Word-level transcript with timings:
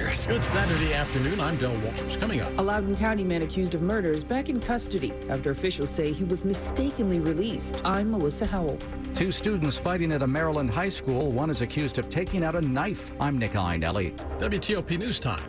Good 0.00 0.42
Saturday 0.42 0.94
afternoon. 0.94 1.40
I'm 1.40 1.58
Del 1.58 1.76
Walters. 1.80 2.16
Coming 2.16 2.40
up. 2.40 2.58
A 2.58 2.62
Loudoun 2.62 2.96
County 2.96 3.22
man 3.22 3.42
accused 3.42 3.74
of 3.74 3.82
murder 3.82 4.08
is 4.08 4.24
back 4.24 4.48
in 4.48 4.58
custody 4.58 5.12
after 5.28 5.50
officials 5.50 5.90
say 5.90 6.10
he 6.10 6.24
was 6.24 6.42
mistakenly 6.42 7.20
released. 7.20 7.82
I'm 7.84 8.10
Melissa 8.10 8.46
Howell. 8.46 8.78
Two 9.12 9.30
students 9.30 9.78
fighting 9.78 10.10
at 10.12 10.22
a 10.22 10.26
Maryland 10.26 10.70
high 10.70 10.88
school. 10.88 11.30
One 11.30 11.50
is 11.50 11.60
accused 11.60 11.98
of 11.98 12.08
taking 12.08 12.42
out 12.42 12.54
a 12.54 12.62
knife. 12.62 13.12
I'm 13.20 13.36
Nick 13.36 13.52
Iannelli. 13.52 14.16
WTOP 14.38 14.98
News 14.98 15.20
Time. 15.20 15.44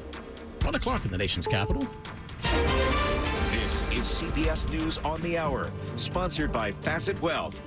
1 0.63 0.75
o'clock 0.75 1.05
in 1.05 1.11
the 1.11 1.17
nation's 1.17 1.47
capital. 1.47 1.87
This 3.51 3.81
is 3.93 4.05
CBS 4.05 4.69
News 4.69 4.97
on 4.97 5.21
the 5.21 5.37
Hour, 5.37 5.71
sponsored 5.95 6.51
by 6.51 6.73
Facet 6.73 7.21
Wealth. 7.21 7.61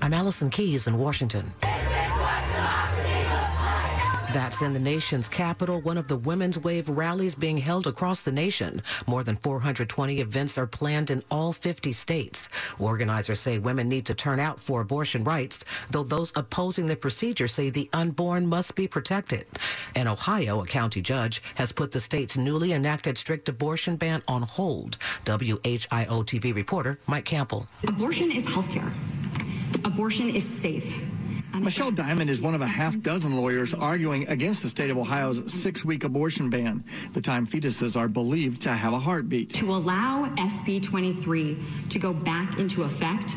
I'm 0.00 0.14
Allison 0.14 0.48
Keyes 0.48 0.86
in 0.86 0.96
Washington. 0.96 1.52
That's 4.32 4.62
in 4.62 4.72
the 4.72 4.78
nation's 4.78 5.28
capital, 5.28 5.80
one 5.80 5.98
of 5.98 6.06
the 6.06 6.16
Women's 6.16 6.56
Wave 6.56 6.88
rallies 6.88 7.34
being 7.34 7.58
held 7.58 7.88
across 7.88 8.22
the 8.22 8.30
nation. 8.30 8.80
More 9.08 9.24
than 9.24 9.34
420 9.34 10.20
events 10.20 10.56
are 10.56 10.68
planned 10.68 11.10
in 11.10 11.24
all 11.32 11.52
50 11.52 11.90
states. 11.90 12.48
Organizers 12.78 13.40
say 13.40 13.58
women 13.58 13.88
need 13.88 14.06
to 14.06 14.14
turn 14.14 14.38
out 14.38 14.60
for 14.60 14.82
abortion 14.82 15.24
rights, 15.24 15.64
though 15.90 16.04
those 16.04 16.32
opposing 16.36 16.86
the 16.86 16.94
procedure 16.94 17.48
say 17.48 17.70
the 17.70 17.90
unborn 17.92 18.46
must 18.46 18.76
be 18.76 18.86
protected. 18.86 19.48
In 19.96 20.06
Ohio, 20.06 20.62
a 20.62 20.66
county 20.66 21.00
judge 21.00 21.42
has 21.56 21.72
put 21.72 21.90
the 21.90 21.98
state's 21.98 22.36
newly 22.36 22.72
enacted 22.72 23.18
strict 23.18 23.48
abortion 23.48 23.96
ban 23.96 24.22
on 24.28 24.42
hold. 24.42 24.96
WHIO 25.24 26.22
TV 26.22 26.54
reporter 26.54 27.00
Mike 27.08 27.24
Campbell. 27.24 27.66
Abortion 27.88 28.30
is 28.30 28.46
healthcare. 28.46 28.92
Abortion 29.84 30.30
is 30.30 30.48
safe. 30.48 31.00
Michelle 31.58 31.90
Diamond 31.90 32.30
is 32.30 32.40
one 32.40 32.54
of 32.54 32.60
a 32.60 32.66
half 32.66 33.00
dozen 33.02 33.36
lawyers 33.36 33.74
arguing 33.74 34.26
against 34.28 34.62
the 34.62 34.68
state 34.68 34.90
of 34.90 34.96
Ohio's 34.96 35.52
six 35.52 35.84
week 35.84 36.04
abortion 36.04 36.48
ban, 36.48 36.84
the 37.12 37.20
time 37.20 37.46
fetuses 37.46 37.96
are 37.98 38.08
believed 38.08 38.62
to 38.62 38.70
have 38.70 38.92
a 38.92 38.98
heartbeat. 38.98 39.52
To 39.54 39.70
allow 39.72 40.26
SB 40.36 40.82
23 40.82 41.58
to 41.90 41.98
go 41.98 42.12
back 42.12 42.58
into 42.58 42.84
effect 42.84 43.36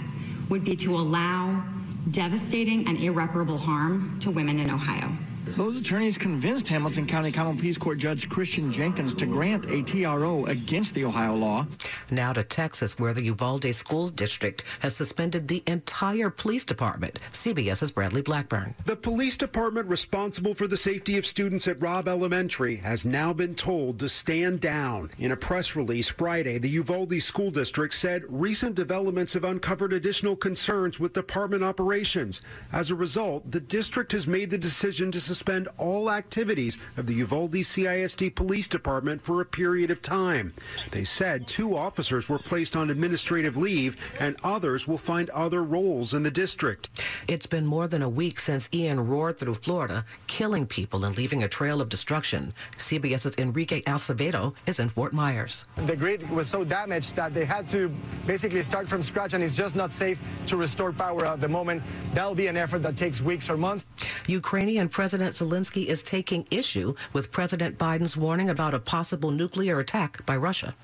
would 0.50 0.64
be 0.64 0.76
to 0.78 0.96
allow 0.96 1.64
devastating 2.12 2.88
and 2.88 3.00
irreparable 3.00 3.58
harm 3.58 4.18
to 4.20 4.32
women 4.32 4.60
in 4.60 4.70
Ohio. 4.70 5.10
Those 5.46 5.76
attorneys 5.76 6.18
convinced 6.18 6.70
Hamilton 6.70 7.06
County 7.06 7.32
Common 7.32 7.58
Pleas 7.58 7.78
Court 7.78 7.98
Judge 7.98 8.30
Christian 8.30 8.72
Jenkins 8.72 9.14
to 9.16 9.26
grant 9.26 9.70
a 9.70 9.84
TRO 9.84 10.46
against 10.46 10.94
the 10.94 11.04
Ohio 11.04 11.36
law. 11.36 11.68
Now 12.10 12.32
to 12.32 12.44
Texas, 12.44 12.98
where 12.98 13.14
the 13.14 13.24
Uvalde 13.24 13.76
School 13.76 14.08
District 14.08 14.64
has 14.80 14.96
suspended 14.96 15.48
the 15.48 15.62
entire 15.68 16.30
police 16.30 16.64
department. 16.64 17.20
CBS's 17.32 17.92
Bradley 17.92 18.22
Blackburn. 18.22 18.74
The 18.86 18.96
police 18.96 19.36
department 19.36 19.88
responsible 19.90 20.56
for 20.56 20.66
the 20.66 20.78
safety 20.78 21.18
of 21.18 21.26
students 21.26 21.68
at 21.68 21.82
Robb 21.82 22.08
Elementary 22.08 22.78
has 22.78 23.04
now 23.04 23.34
been 23.34 23.54
told 23.54 24.00
to 24.00 24.08
stand 24.08 24.62
down. 24.62 25.12
In 25.20 25.34
a 25.34 25.38
press 25.38 25.76
release 25.76 26.08
Friday, 26.08 26.58
the 26.58 26.70
Uvalde 26.70 27.22
School 27.22 27.52
District 27.52 27.94
said 27.94 28.24
recent 28.30 28.76
developments 28.76 29.34
have 29.34 29.44
uncovered 29.44 29.92
additional 29.92 30.38
concerns 30.38 31.02
with 31.02 31.14
department 31.14 31.64
operations. 31.64 32.40
As 32.72 32.90
a 32.90 32.96
result, 32.96 33.52
the 33.52 33.60
district 33.60 34.14
has 34.14 34.26
made 34.26 34.50
the 34.50 34.58
decision 34.58 35.12
to 35.12 35.20
suspend 35.34 35.68
all 35.80 36.12
activities 36.12 36.78
of 36.96 37.08
the 37.08 37.14
Uvalde 37.16 37.54
CISD 37.54 38.36
Police 38.36 38.68
Department 38.68 39.20
for 39.20 39.42
a 39.42 39.46
period 39.46 39.90
of 39.90 40.00
time. 40.00 40.54
They 40.92 41.04
said 41.04 41.48
two 41.48 41.76
officers 41.76 42.30
were 42.30 42.38
placed 42.38 42.76
on 42.76 42.92
administrative 42.92 43.58
leave 43.58 43.98
and 44.20 44.36
others 44.44 44.88
will 44.88 45.00
find 45.00 45.32
other 45.32 45.64
roles 45.64 46.14
in 46.14 46.22
the 46.22 46.30
district. 46.30 46.90
It's 47.28 47.48
been 47.48 47.66
more 47.66 47.88
than 47.88 48.04
a 48.04 48.10
week 48.10 48.40
since 48.40 48.70
Ian 48.72 49.08
roared 49.08 49.40
through 49.40 49.56
Florida, 49.56 50.06
killing 50.28 50.68
people 50.68 51.04
and 51.04 51.18
leaving 51.18 51.44
a 51.44 51.48
trail 51.48 51.82
of 51.82 51.90
destruction. 51.90 52.54
CBS's 52.78 53.36
Enrique 53.40 53.82
Acevedo 53.82 54.54
is 54.68 54.80
in 54.80 54.88
Fort 54.88 55.14
Myers. 55.14 55.66
The 55.88 55.96
grid 55.96 56.30
was 56.30 56.48
so 56.48 56.64
damaged 56.64 57.16
that 57.16 57.34
they 57.34 57.46
had 57.46 57.68
to 57.70 57.92
basically 58.28 58.62
start 58.62 58.88
from 58.88 59.02
scratch 59.02 59.34
and 59.34 59.44
it's 59.44 59.58
just 59.58 59.76
not 59.76 59.92
safe 59.92 60.22
to 60.46 60.58
restore 60.58 60.92
power 60.92 61.26
at 61.26 61.42
the 61.42 61.50
moment. 61.50 61.82
That'll 62.14 62.36
be 62.36 62.48
an 62.48 62.58
effort 62.58 62.84
that 62.84 62.98
takes 62.98 63.20
weeks 63.20 63.50
or 63.50 63.58
months. 63.58 63.88
Ukrainian 64.28 64.90
President 64.90 65.23
Zelensky 65.32 65.86
is 65.86 66.04
taking 66.04 66.46
issue 66.52 66.94
with 67.14 67.32
President 67.32 67.78
Biden's 67.78 68.18
warning 68.18 68.50
about 68.50 68.74
a 68.74 68.80
possible 68.80 69.32
nuclear 69.32 69.80
attack 69.80 70.26
by 70.26 70.36
Russia. 70.36 70.76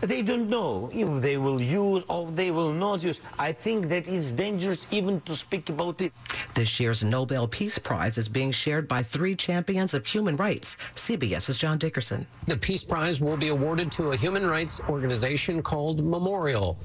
They 0.00 0.20
don't 0.20 0.50
know 0.50 0.90
if 0.92 1.22
they 1.22 1.38
will 1.38 1.60
use 1.60 2.04
or 2.08 2.30
they 2.30 2.50
will 2.50 2.72
not 2.72 3.02
use. 3.02 3.20
I 3.38 3.52
think 3.52 3.88
that 3.88 4.06
it's 4.06 4.30
dangerous 4.30 4.86
even 4.90 5.22
to 5.22 5.34
speak 5.34 5.70
about 5.70 6.02
it. 6.02 6.12
This 6.54 6.78
year's 6.78 7.02
Nobel 7.02 7.48
Peace 7.48 7.78
Prize 7.78 8.18
is 8.18 8.28
being 8.28 8.52
shared 8.52 8.86
by 8.88 9.02
three 9.02 9.34
champions 9.34 9.94
of 9.94 10.06
human 10.06 10.36
rights. 10.36 10.76
CBS's 10.96 11.56
John 11.56 11.78
Dickerson. 11.78 12.26
The 12.46 12.58
Peace 12.58 12.84
Prize 12.84 13.22
will 13.22 13.38
be 13.38 13.48
awarded 13.48 13.90
to 13.92 14.10
a 14.12 14.16
human 14.16 14.46
rights 14.46 14.80
organization 14.86 15.62
called 15.62 16.04
Memorial. 16.04 16.78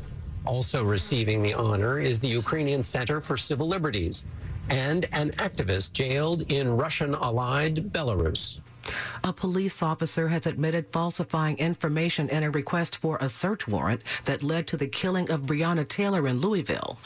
Also 0.45 0.81
receiving 0.81 1.43
the 1.43 1.53
honor 1.53 1.99
is 1.99 2.21
the 2.21 2.29
Ukrainian 2.29 2.81
Center 2.81 3.19
for 3.19 3.35
Civil 3.35 3.67
Liberties 3.67 4.23
and 4.69 5.07
an 5.11 5.31
activist 5.31 5.93
jailed 5.93 6.51
in 6.51 6.77
Russian 6.77 7.13
allied 7.15 7.91
Belarus. 7.91 8.61
A 9.23 9.31
police 9.31 9.83
officer 9.83 10.27
has 10.29 10.47
admitted 10.47 10.91
falsifying 10.91 11.57
information 11.57 12.29
in 12.29 12.43
a 12.43 12.49
request 12.49 12.97
for 12.97 13.17
a 13.17 13.29
search 13.29 13.67
warrant 13.67 14.01
that 14.25 14.41
led 14.41 14.65
to 14.67 14.77
the 14.77 14.87
killing 14.87 15.29
of 15.29 15.41
Breonna 15.41 15.87
Taylor 15.87 16.27
in 16.27 16.39
Louisville. 16.39 16.97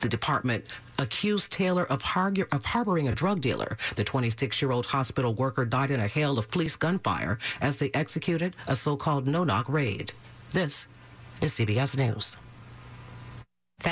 The 0.00 0.08
department 0.08 0.64
accused 0.98 1.52
Taylor 1.52 1.84
of, 1.84 2.04
of 2.52 2.64
harboring 2.64 3.08
a 3.08 3.14
drug 3.14 3.40
dealer. 3.40 3.76
The 3.96 4.04
26-year-old 4.04 4.86
hospital 4.86 5.34
worker 5.34 5.64
died 5.64 5.90
in 5.90 6.00
a 6.00 6.06
hail 6.06 6.38
of 6.38 6.50
police 6.50 6.76
gunfire 6.76 7.38
as 7.60 7.78
they 7.78 7.90
executed 7.94 8.54
a 8.68 8.76
so-called 8.76 9.26
no-knock 9.26 9.68
raid. 9.68 10.12
This 10.52 10.86
is 11.40 11.52
CBS 11.54 11.96
News. 11.96 12.36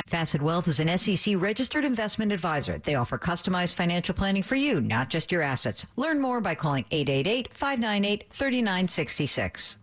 Facet 0.07 0.41
Wealth 0.41 0.69
is 0.69 0.81
an 0.81 0.97
SEC 0.97 1.35
registered 1.37 1.85
investment 1.85 2.33
advisor. 2.33 2.79
They 2.79 2.95
offer 2.95 3.19
customized 3.19 3.75
financial 3.75 4.15
planning 4.15 4.43
for 4.43 4.57
you, 4.57 4.81
not 4.81 5.11
just 5.11 5.31
your 5.31 5.43
assets. 5.43 5.85
Learn 5.97 6.19
more 6.21 6.41
by 6.41 6.55
calling 6.55 6.87
888-598-3966. 6.91 9.77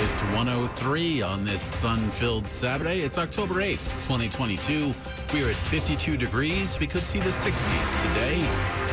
It's 0.00 0.22
103 0.22 1.22
on 1.22 1.44
this 1.44 1.60
sun-filled 1.60 2.48
Saturday. 2.48 3.00
It's 3.00 3.18
October 3.18 3.54
8th, 3.54 3.82
2022. 4.06 4.94
We're 5.34 5.50
at 5.50 5.56
52 5.56 6.16
degrees. 6.16 6.78
We 6.78 6.86
could 6.86 7.04
see 7.04 7.18
the 7.18 7.30
60s 7.30 8.14
today. 8.14 8.87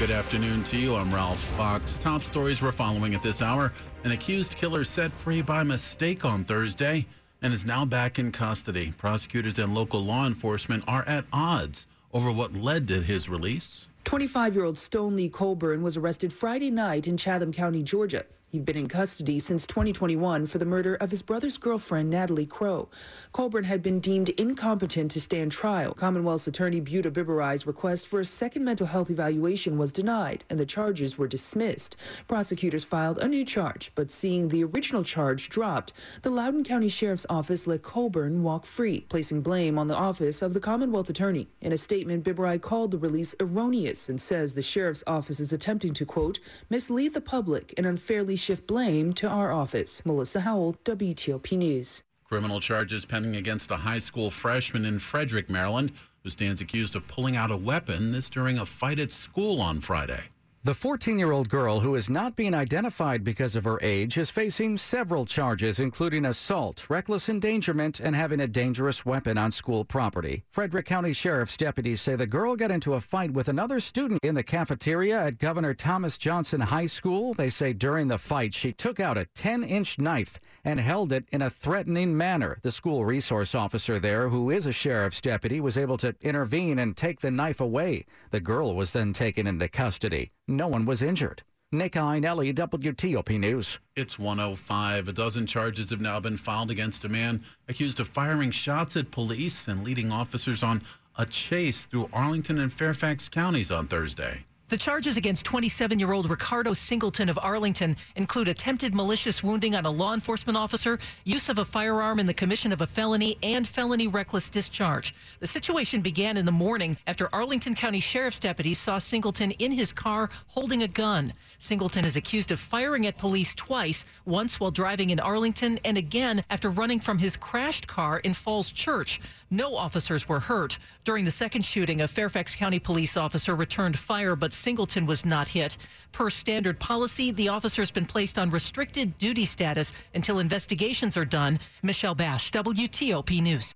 Good 0.00 0.12
afternoon 0.12 0.64
to 0.64 0.78
you. 0.78 0.96
I'm 0.96 1.14
Ralph 1.14 1.38
Fox. 1.58 1.98
Top 1.98 2.22
stories 2.22 2.62
we're 2.62 2.72
following 2.72 3.14
at 3.14 3.20
this 3.20 3.42
hour. 3.42 3.70
An 4.02 4.12
accused 4.12 4.56
killer 4.56 4.82
set 4.82 5.12
free 5.12 5.42
by 5.42 5.62
mistake 5.62 6.24
on 6.24 6.42
Thursday 6.42 7.04
and 7.42 7.52
is 7.52 7.66
now 7.66 7.84
back 7.84 8.18
in 8.18 8.32
custody. 8.32 8.94
Prosecutors 8.96 9.58
and 9.58 9.74
local 9.74 10.02
law 10.02 10.26
enforcement 10.26 10.84
are 10.88 11.06
at 11.06 11.26
odds 11.34 11.86
over 12.14 12.32
what 12.32 12.54
led 12.54 12.88
to 12.88 13.02
his 13.02 13.28
release. 13.28 13.90
25 14.04 14.54
year 14.54 14.64
old 14.64 14.78
Stone 14.78 15.16
Lee 15.16 15.28
Colburn 15.28 15.82
was 15.82 15.98
arrested 15.98 16.32
Friday 16.32 16.70
night 16.70 17.06
in 17.06 17.18
Chatham 17.18 17.52
County, 17.52 17.82
Georgia. 17.82 18.24
He'd 18.50 18.64
been 18.64 18.76
in 18.76 18.88
custody 18.88 19.38
since 19.38 19.64
2021 19.64 20.46
for 20.46 20.58
the 20.58 20.64
murder 20.64 20.96
of 20.96 21.12
his 21.12 21.22
brother's 21.22 21.56
girlfriend, 21.56 22.10
Natalie 22.10 22.46
Crow. 22.46 22.88
Colburn 23.30 23.62
had 23.62 23.80
been 23.80 24.00
deemed 24.00 24.30
incompetent 24.30 25.12
to 25.12 25.20
stand 25.20 25.52
trial. 25.52 25.94
Commonwealth's 25.94 26.48
attorney 26.48 26.80
Buta 26.80 27.12
Biberaj's 27.12 27.64
request 27.64 28.08
for 28.08 28.18
a 28.18 28.24
second 28.24 28.64
mental 28.64 28.88
health 28.88 29.08
evaluation 29.08 29.78
was 29.78 29.92
denied, 29.92 30.42
and 30.50 30.58
the 30.58 30.66
charges 30.66 31.16
were 31.16 31.28
dismissed. 31.28 31.94
Prosecutors 32.26 32.82
filed 32.82 33.18
a 33.18 33.28
new 33.28 33.44
charge, 33.44 33.92
but 33.94 34.10
seeing 34.10 34.48
the 34.48 34.64
original 34.64 35.04
charge 35.04 35.48
dropped, 35.48 35.92
the 36.22 36.30
Loudoun 36.30 36.64
County 36.64 36.88
Sheriff's 36.88 37.26
Office 37.30 37.68
let 37.68 37.84
Colburn 37.84 38.42
walk 38.42 38.66
free, 38.66 39.06
placing 39.08 39.42
blame 39.42 39.78
on 39.78 39.86
the 39.86 39.96
office 39.96 40.42
of 40.42 40.54
the 40.54 40.60
Commonwealth 40.60 41.08
Attorney. 41.08 41.46
In 41.60 41.72
a 41.72 41.78
statement, 41.78 42.24
Biberaj 42.24 42.62
called 42.62 42.90
the 42.90 42.98
release 42.98 43.32
erroneous 43.38 44.08
and 44.08 44.20
says 44.20 44.54
the 44.54 44.60
Sheriff's 44.60 45.04
Office 45.06 45.38
is 45.38 45.52
attempting 45.52 45.94
to, 45.94 46.04
quote, 46.04 46.40
mislead 46.68 47.14
the 47.14 47.20
public 47.20 47.72
and 47.76 47.86
unfairly 47.86 48.39
shift 48.40 48.66
blame 48.66 49.12
to 49.14 49.28
our 49.28 49.52
office. 49.52 50.04
Melissa 50.04 50.40
Howell, 50.40 50.76
WTOP 50.84 51.56
News. 51.56 52.02
Criminal 52.24 52.60
charges 52.60 53.04
pending 53.04 53.36
against 53.36 53.70
a 53.70 53.76
high 53.76 53.98
school 53.98 54.30
freshman 54.30 54.84
in 54.84 54.98
Frederick, 54.98 55.50
Maryland, 55.50 55.92
who 56.22 56.30
stands 56.30 56.60
accused 56.60 56.96
of 56.96 57.06
pulling 57.08 57.36
out 57.36 57.50
a 57.50 57.56
weapon, 57.56 58.12
this 58.12 58.30
during 58.30 58.58
a 58.58 58.66
fight 58.66 58.98
at 58.98 59.10
school 59.10 59.60
on 59.60 59.80
Friday. 59.80 60.24
The 60.62 60.74
14 60.74 61.18
year 61.18 61.32
old 61.32 61.48
girl 61.48 61.80
who 61.80 61.94
is 61.94 62.10
not 62.10 62.36
being 62.36 62.52
identified 62.52 63.24
because 63.24 63.56
of 63.56 63.64
her 63.64 63.78
age 63.80 64.18
is 64.18 64.28
facing 64.28 64.76
several 64.76 65.24
charges, 65.24 65.80
including 65.80 66.26
assault, 66.26 66.84
reckless 66.90 67.30
endangerment, 67.30 67.98
and 67.98 68.14
having 68.14 68.40
a 68.40 68.46
dangerous 68.46 69.06
weapon 69.06 69.38
on 69.38 69.52
school 69.52 69.86
property. 69.86 70.44
Frederick 70.50 70.84
County 70.84 71.14
Sheriff's 71.14 71.56
deputies 71.56 72.02
say 72.02 72.14
the 72.14 72.26
girl 72.26 72.56
got 72.56 72.70
into 72.70 72.92
a 72.92 73.00
fight 73.00 73.32
with 73.32 73.48
another 73.48 73.80
student 73.80 74.20
in 74.22 74.34
the 74.34 74.42
cafeteria 74.42 75.22
at 75.22 75.38
Governor 75.38 75.72
Thomas 75.72 76.18
Johnson 76.18 76.60
High 76.60 76.84
School. 76.84 77.32
They 77.32 77.48
say 77.48 77.72
during 77.72 78.08
the 78.08 78.18
fight, 78.18 78.52
she 78.52 78.70
took 78.70 79.00
out 79.00 79.16
a 79.16 79.24
10 79.34 79.62
inch 79.62 79.98
knife 79.98 80.38
and 80.62 80.78
held 80.78 81.10
it 81.10 81.24
in 81.32 81.40
a 81.40 81.48
threatening 81.48 82.14
manner. 82.14 82.58
The 82.60 82.70
school 82.70 83.06
resource 83.06 83.54
officer 83.54 83.98
there, 83.98 84.28
who 84.28 84.50
is 84.50 84.66
a 84.66 84.72
sheriff's 84.72 85.22
deputy, 85.22 85.58
was 85.58 85.78
able 85.78 85.96
to 85.96 86.14
intervene 86.20 86.78
and 86.80 86.94
take 86.94 87.20
the 87.20 87.30
knife 87.30 87.62
away. 87.62 88.04
The 88.30 88.40
girl 88.40 88.74
was 88.74 88.92
then 88.92 89.14
taken 89.14 89.46
into 89.46 89.66
custody. 89.66 90.32
No 90.48 90.68
one 90.68 90.84
was 90.84 91.02
injured. 91.02 91.42
Nick 91.72 91.92
Iannelli, 91.92 92.52
WTOP 92.52 93.38
News. 93.38 93.78
It's 93.94 94.18
105. 94.18 95.06
A 95.06 95.12
dozen 95.12 95.46
charges 95.46 95.90
have 95.90 96.00
now 96.00 96.18
been 96.18 96.36
filed 96.36 96.70
against 96.70 97.04
a 97.04 97.08
man 97.08 97.44
accused 97.68 98.00
of 98.00 98.08
firing 98.08 98.50
shots 98.50 98.96
at 98.96 99.12
police 99.12 99.68
and 99.68 99.84
leading 99.84 100.10
officers 100.10 100.64
on 100.64 100.82
a 101.16 101.26
chase 101.26 101.84
through 101.84 102.10
Arlington 102.12 102.58
and 102.58 102.72
Fairfax 102.72 103.28
counties 103.28 103.70
on 103.70 103.86
Thursday. 103.86 104.46
The 104.70 104.76
charges 104.78 105.16
against 105.16 105.44
27 105.46 105.98
year 105.98 106.12
old 106.12 106.30
Ricardo 106.30 106.74
Singleton 106.74 107.28
of 107.28 107.36
Arlington 107.42 107.96
include 108.14 108.46
attempted 108.46 108.94
malicious 108.94 109.42
wounding 109.42 109.74
on 109.74 109.84
a 109.84 109.90
law 109.90 110.14
enforcement 110.14 110.56
officer, 110.56 111.00
use 111.24 111.48
of 111.48 111.58
a 111.58 111.64
firearm 111.64 112.20
in 112.20 112.26
the 112.26 112.32
commission 112.32 112.70
of 112.70 112.80
a 112.80 112.86
felony, 112.86 113.36
and 113.42 113.66
felony 113.66 114.06
reckless 114.06 114.48
discharge. 114.48 115.12
The 115.40 115.48
situation 115.48 116.02
began 116.02 116.36
in 116.36 116.44
the 116.44 116.52
morning 116.52 116.96
after 117.08 117.28
Arlington 117.34 117.74
County 117.74 117.98
Sheriff's 117.98 118.38
deputies 118.38 118.78
saw 118.78 118.98
Singleton 118.98 119.50
in 119.58 119.72
his 119.72 119.92
car 119.92 120.30
holding 120.46 120.84
a 120.84 120.88
gun. 120.88 121.32
Singleton 121.58 122.04
is 122.04 122.14
accused 122.14 122.52
of 122.52 122.60
firing 122.60 123.08
at 123.08 123.18
police 123.18 123.56
twice, 123.56 124.04
once 124.24 124.60
while 124.60 124.70
driving 124.70 125.10
in 125.10 125.18
Arlington 125.18 125.80
and 125.84 125.98
again 125.98 126.44
after 126.48 126.70
running 126.70 127.00
from 127.00 127.18
his 127.18 127.36
crashed 127.36 127.88
car 127.88 128.20
in 128.20 128.34
Falls 128.34 128.70
Church. 128.70 129.20
No 129.50 129.74
officers 129.74 130.28
were 130.28 130.38
hurt. 130.38 130.78
During 131.02 131.24
the 131.24 131.32
second 131.32 131.64
shooting, 131.64 132.02
a 132.02 132.06
Fairfax 132.06 132.54
County 132.54 132.78
police 132.78 133.16
officer 133.16 133.56
returned 133.56 133.98
fire, 133.98 134.36
but 134.36 134.52
Singleton 134.60 135.06
was 135.06 135.24
not 135.24 135.48
hit. 135.48 135.76
Per 136.12 136.28
standard 136.30 136.78
policy, 136.78 137.30
the 137.30 137.48
officer's 137.48 137.90
been 137.90 138.06
placed 138.06 138.38
on 138.38 138.50
restricted 138.50 139.16
duty 139.16 139.44
status 139.44 139.92
until 140.14 140.38
investigations 140.38 141.16
are 141.16 141.24
done. 141.24 141.58
Michelle 141.82 142.14
Basch, 142.14 142.50
WTOP 142.50 143.42
News. 143.42 143.72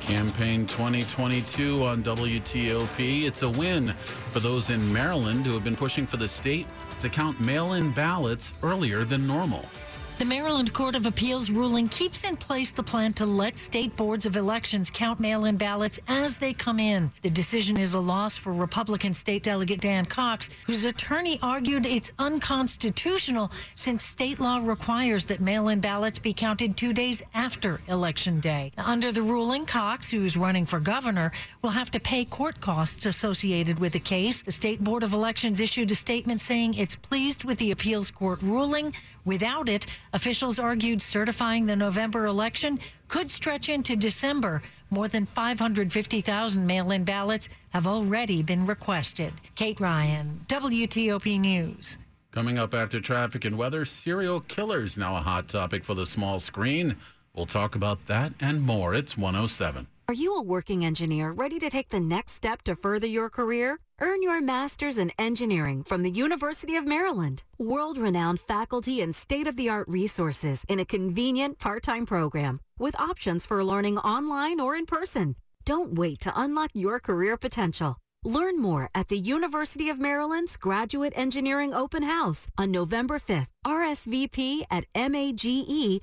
Campaign 0.00 0.66
2022 0.66 1.84
on 1.84 2.02
WTOP. 2.02 3.24
It's 3.24 3.42
a 3.42 3.48
win 3.48 3.88
for 4.32 4.38
those 4.38 4.70
in 4.70 4.92
Maryland 4.92 5.44
who 5.44 5.52
have 5.54 5.64
been 5.64 5.74
pushing 5.74 6.06
for 6.06 6.16
the 6.16 6.28
state 6.28 6.66
to 7.00 7.08
count 7.08 7.40
mail 7.40 7.72
in 7.72 7.90
ballots 7.90 8.54
earlier 8.62 9.04
than 9.04 9.26
normal. 9.26 9.64
The 10.18 10.24
Maryland 10.24 10.72
Court 10.72 10.94
of 10.94 11.04
Appeals 11.04 11.50
ruling 11.50 11.90
keeps 11.90 12.24
in 12.24 12.38
place 12.38 12.72
the 12.72 12.82
plan 12.82 13.12
to 13.14 13.26
let 13.26 13.58
state 13.58 13.94
boards 13.96 14.24
of 14.24 14.34
elections 14.34 14.88
count 14.88 15.20
mail 15.20 15.44
in 15.44 15.58
ballots 15.58 15.98
as 16.08 16.38
they 16.38 16.54
come 16.54 16.80
in. 16.80 17.12
The 17.20 17.28
decision 17.28 17.76
is 17.76 17.92
a 17.92 18.00
loss 18.00 18.34
for 18.34 18.54
Republican 18.54 19.12
State 19.12 19.42
Delegate 19.42 19.82
Dan 19.82 20.06
Cox, 20.06 20.48
whose 20.66 20.84
attorney 20.84 21.38
argued 21.42 21.84
it's 21.84 22.10
unconstitutional 22.18 23.52
since 23.74 24.04
state 24.04 24.40
law 24.40 24.58
requires 24.64 25.26
that 25.26 25.42
mail 25.42 25.68
in 25.68 25.80
ballots 25.80 26.18
be 26.18 26.32
counted 26.32 26.78
two 26.78 26.94
days 26.94 27.22
after 27.34 27.82
Election 27.86 28.40
Day. 28.40 28.72
Under 28.78 29.12
the 29.12 29.22
ruling, 29.22 29.66
Cox, 29.66 30.10
who's 30.10 30.34
running 30.34 30.64
for 30.64 30.80
governor, 30.80 31.30
will 31.60 31.70
have 31.70 31.90
to 31.90 32.00
pay 32.00 32.24
court 32.24 32.58
costs 32.62 33.04
associated 33.04 33.78
with 33.78 33.92
the 33.92 34.00
case. 34.00 34.40
The 34.40 34.50
State 34.50 34.82
Board 34.82 35.02
of 35.02 35.12
Elections 35.12 35.60
issued 35.60 35.90
a 35.90 35.94
statement 35.94 36.40
saying 36.40 36.72
it's 36.72 36.96
pleased 36.96 37.44
with 37.44 37.58
the 37.58 37.70
appeals 37.70 38.10
court 38.10 38.40
ruling. 38.40 38.94
Without 39.26 39.68
it, 39.68 39.86
officials 40.16 40.58
argued 40.58 41.00
certifying 41.00 41.66
the 41.66 41.76
November 41.76 42.24
election 42.24 42.80
could 43.06 43.30
stretch 43.30 43.68
into 43.68 43.94
December. 43.94 44.62
More 44.88 45.08
than 45.08 45.26
550,000 45.26 46.66
mail 46.66 46.90
in 46.90 47.04
ballots 47.04 47.50
have 47.70 47.86
already 47.86 48.42
been 48.42 48.66
requested. 48.66 49.34
Kate 49.54 49.78
Ryan, 49.78 50.40
WTOP 50.48 51.38
News. 51.38 51.98
Coming 52.32 52.56
up 52.56 52.72
after 52.72 52.98
traffic 52.98 53.44
and 53.44 53.58
weather, 53.58 53.84
serial 53.84 54.40
killers 54.40 54.96
now 54.96 55.16
a 55.16 55.20
hot 55.20 55.48
topic 55.48 55.84
for 55.84 55.94
the 55.94 56.06
small 56.06 56.38
screen. 56.38 56.96
We'll 57.34 57.46
talk 57.46 57.74
about 57.74 58.06
that 58.06 58.32
and 58.40 58.62
more. 58.62 58.94
It's 58.94 59.18
107. 59.18 59.86
Are 60.08 60.14
you 60.14 60.36
a 60.36 60.40
working 60.40 60.84
engineer 60.84 61.32
ready 61.32 61.58
to 61.58 61.68
take 61.68 61.88
the 61.88 61.98
next 61.98 62.30
step 62.34 62.62
to 62.62 62.76
further 62.76 63.08
your 63.08 63.28
career? 63.28 63.80
Earn 64.00 64.22
your 64.22 64.40
master's 64.40 64.98
in 64.98 65.10
engineering 65.18 65.82
from 65.82 66.04
the 66.04 66.10
University 66.10 66.76
of 66.76 66.86
Maryland. 66.86 67.42
World 67.58 67.98
renowned 67.98 68.38
faculty 68.38 69.00
and 69.00 69.12
state 69.12 69.48
of 69.48 69.56
the 69.56 69.68
art 69.68 69.88
resources 69.88 70.64
in 70.68 70.78
a 70.78 70.84
convenient 70.84 71.58
part 71.58 71.82
time 71.82 72.06
program 72.06 72.60
with 72.78 72.94
options 73.00 73.44
for 73.44 73.64
learning 73.64 73.98
online 73.98 74.60
or 74.60 74.76
in 74.76 74.86
person. 74.86 75.34
Don't 75.64 75.94
wait 75.94 76.20
to 76.20 76.32
unlock 76.36 76.70
your 76.72 77.00
career 77.00 77.36
potential. 77.36 77.96
Learn 78.24 78.62
more 78.62 78.88
at 78.94 79.08
the 79.08 79.18
University 79.18 79.88
of 79.88 79.98
Maryland's 79.98 80.56
Graduate 80.56 81.14
Engineering 81.16 81.74
Open 81.74 82.04
House 82.04 82.46
on 82.56 82.70
November 82.70 83.18
5th. 83.18 83.48
RSVP 83.66 84.62
at 84.70 84.84
mage.umd.edu 84.94 86.00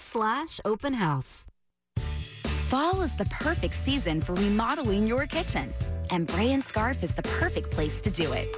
slash 0.00 0.60
open 0.64 0.94
house. 0.94 1.46
Fall 2.68 3.02
is 3.02 3.14
the 3.14 3.26
perfect 3.26 3.74
season 3.74 4.20
for 4.20 4.34
remodeling 4.34 5.06
your 5.06 5.24
kitchen, 5.24 5.72
and 6.10 6.26
Bray 6.26 6.50
and 6.50 6.64
Scarff 6.64 7.04
is 7.04 7.14
the 7.14 7.22
perfect 7.22 7.70
place 7.70 8.00
to 8.02 8.10
do 8.10 8.32
it. 8.32 8.48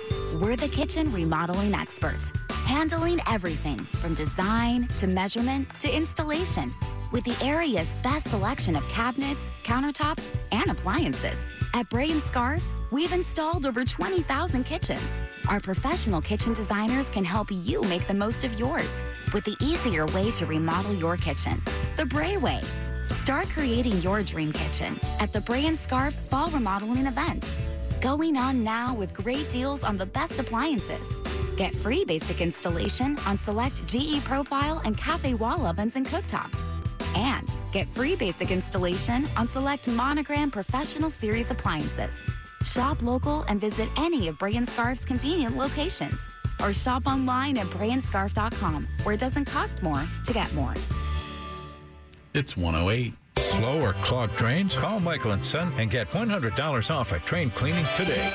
We're 0.41 0.57
the 0.57 0.69
kitchen 0.69 1.13
remodeling 1.13 1.75
experts, 1.75 2.33
handling 2.51 3.21
everything 3.29 3.77
from 3.77 4.15
design 4.15 4.89
to 4.97 5.07
measurement 5.07 5.69
to 5.81 5.95
installation, 5.95 6.75
with 7.13 7.25
the 7.25 7.37
area's 7.45 7.87
best 8.03 8.31
selection 8.31 8.77
of 8.77 8.89
cabinets, 8.89 9.47
countertops, 9.63 10.27
and 10.53 10.71
appliances. 10.71 11.47
At 11.75 11.91
Bray 11.91 12.11
and 12.11 12.23
Scarff, 12.23 12.65
we've 12.91 13.13
installed 13.13 13.67
over 13.67 13.85
20,000 13.85 14.65
kitchens. 14.65 15.21
Our 15.51 15.61
professional 15.61 16.23
kitchen 16.23 16.55
designers 16.55 17.11
can 17.11 17.25
help 17.25 17.49
you 17.51 17.83
make 17.83 18.07
the 18.07 18.15
most 18.15 18.43
of 18.43 18.59
yours 18.59 19.03
with 19.35 19.45
the 19.45 19.57
easier 19.61 20.07
way 20.07 20.31
to 20.31 20.47
remodel 20.47 20.95
your 20.95 21.19
kitchen, 21.19 21.61
the 21.99 22.07
Bray 22.07 22.39
way. 22.39 22.63
Start 23.29 23.51
creating 23.51 24.01
your 24.01 24.23
dream 24.23 24.55
kitchen 24.55 24.99
at 25.19 25.35
the 25.35 25.41
Bray 25.43 25.67
and 25.67 25.77
Scarff 25.79 26.15
Fall 26.15 26.49
Remodeling 26.49 27.05
event. 27.05 27.53
Going 28.01 28.39
on 28.39 28.65
now 28.65 28.95
with 28.95 29.13
great 29.13 29.51
deals 29.51 29.85
on 29.85 29.99
the 29.99 30.07
best 30.07 30.39
appliances. 30.39 31.15
Get 31.55 31.75
free 31.75 32.07
basic 32.07 32.41
installation 32.41 33.19
on 33.27 33.37
select 33.37 33.87
GE 33.87 34.25
Profile 34.25 34.81
and 34.87 34.97
Cafe 34.97 35.35
wall 35.35 35.67
ovens 35.67 35.95
and 35.97 36.07
cooktops. 36.07 36.59
And 37.15 37.47
get 37.71 37.87
free 37.89 38.17
basic 38.17 38.51
installation 38.51 39.29
on 39.37 39.47
select 39.47 39.87
Monogram 39.89 40.51
Professional 40.51 41.11
Series 41.11 41.51
appliances. 41.51 42.15
Shop 42.65 43.03
local 43.03 43.43
and 43.43 43.61
visit 43.61 43.91
any 43.99 44.29
of 44.29 44.39
Bray 44.39 44.57
and 44.57 44.67
Scarff's 44.67 45.05
convenient 45.05 45.55
locations. 45.55 46.19
Or 46.63 46.73
shop 46.73 47.07
online 47.07 47.59
at 47.59 47.67
brayandscarff.com 47.67 48.89
where 49.03 49.15
it 49.15 49.21
doesn't 49.21 49.45
cost 49.45 49.83
more 49.83 50.03
to 50.25 50.33
get 50.33 50.51
more. 50.55 50.73
It's 52.35 52.57
108. 52.57 53.15
Slow 53.41 53.81
or 53.81 53.93
clogged 53.95 54.37
drains? 54.37 54.77
Call 54.77 55.01
Michael 55.01 55.33
and 55.33 55.45
Son 55.45 55.73
and 55.77 55.91
get 55.91 56.09
$100 56.11 56.91
off 56.95 57.13
a 57.13 57.19
train 57.21 57.51
cleaning 57.51 57.87
today. 57.97 58.33